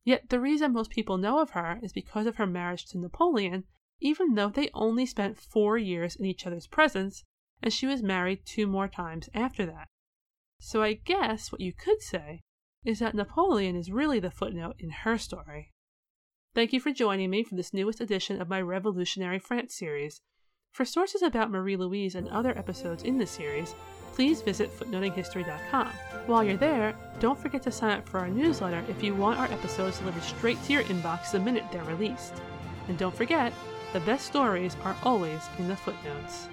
Yet 0.05 0.29
the 0.29 0.40
reason 0.40 0.73
most 0.73 0.90
people 0.90 1.18
know 1.18 1.40
of 1.40 1.51
her 1.51 1.79
is 1.83 1.92
because 1.92 2.27
of 2.27 2.37
her 2.37 2.46
marriage 2.46 2.87
to 2.87 2.99
Napoleon, 2.99 3.64
even 4.01 4.35
though 4.35 4.51
they 4.51 4.70
only 4.75 5.07
spent 5.07 5.38
four 5.38 5.79
years 5.79 6.16
in 6.16 6.25
each 6.25 6.46
other's 6.46 6.66
presence, 6.66 7.25
and 7.62 7.73
she 7.73 7.87
was 7.87 8.03
married 8.03 8.44
two 8.44 8.66
more 8.66 8.88
times 8.88 9.29
after 9.35 9.64
that. 9.66 9.88
So 10.59 10.83
I 10.83 10.94
guess 10.94 11.51
what 11.51 11.61
you 11.61 11.73
could 11.73 12.03
say 12.03 12.42
is 12.85 12.99
that 12.99 13.14
Napoleon 13.14 13.77
is 13.77 13.90
really 13.90 14.20
the 14.20 14.31
footnote 14.31 14.77
in 14.79 14.90
her 14.90 15.16
story. 15.18 15.73
Thank 16.55 16.73
you 16.73 16.81
for 16.81 16.92
joining 16.92 17.31
me 17.31 17.44
for 17.44 17.55
this 17.55 17.73
newest 17.73 18.01
edition 18.01 18.40
of 18.40 18.49
my 18.49 18.61
Revolutionary 18.61 19.38
France 19.38 19.75
series. 19.75 20.20
For 20.73 20.85
sources 20.85 21.23
about 21.23 21.51
Marie 21.51 21.77
Louise 21.77 22.15
and 22.15 22.29
other 22.29 22.57
episodes 22.57 23.03
in 23.03 23.19
this 23.19 23.33
series, 23.33 23.75
please 24.13 24.41
visit 24.41 24.71
footnotinghistory.com. 24.79 25.89
While 26.27 26.45
you're 26.45 26.57
there, 26.57 26.95
don't 27.19 27.39
forget 27.39 27.63
to 27.65 27.73
sign 27.73 27.99
up 27.99 28.09
for 28.09 28.21
our 28.21 28.29
newsletter 28.29 28.85
if 28.89 29.03
you 29.03 29.15
want 29.15 29.41
our 29.41 29.47
episodes 29.47 29.99
delivered 29.99 30.23
straight 30.23 30.63
to 30.65 30.73
your 30.73 30.85
inbox 30.85 31.33
the 31.33 31.41
minute 31.41 31.65
they're 31.73 31.83
released. 31.85 32.35
And 32.89 32.97
don't 32.97 33.15
forget, 33.15 33.53
the 33.93 34.01
best 34.01 34.27
stories 34.27 34.77
are 34.85 34.97
always 35.03 35.43
in 35.59 35.67
the 35.67 35.77
footnotes. 35.77 36.49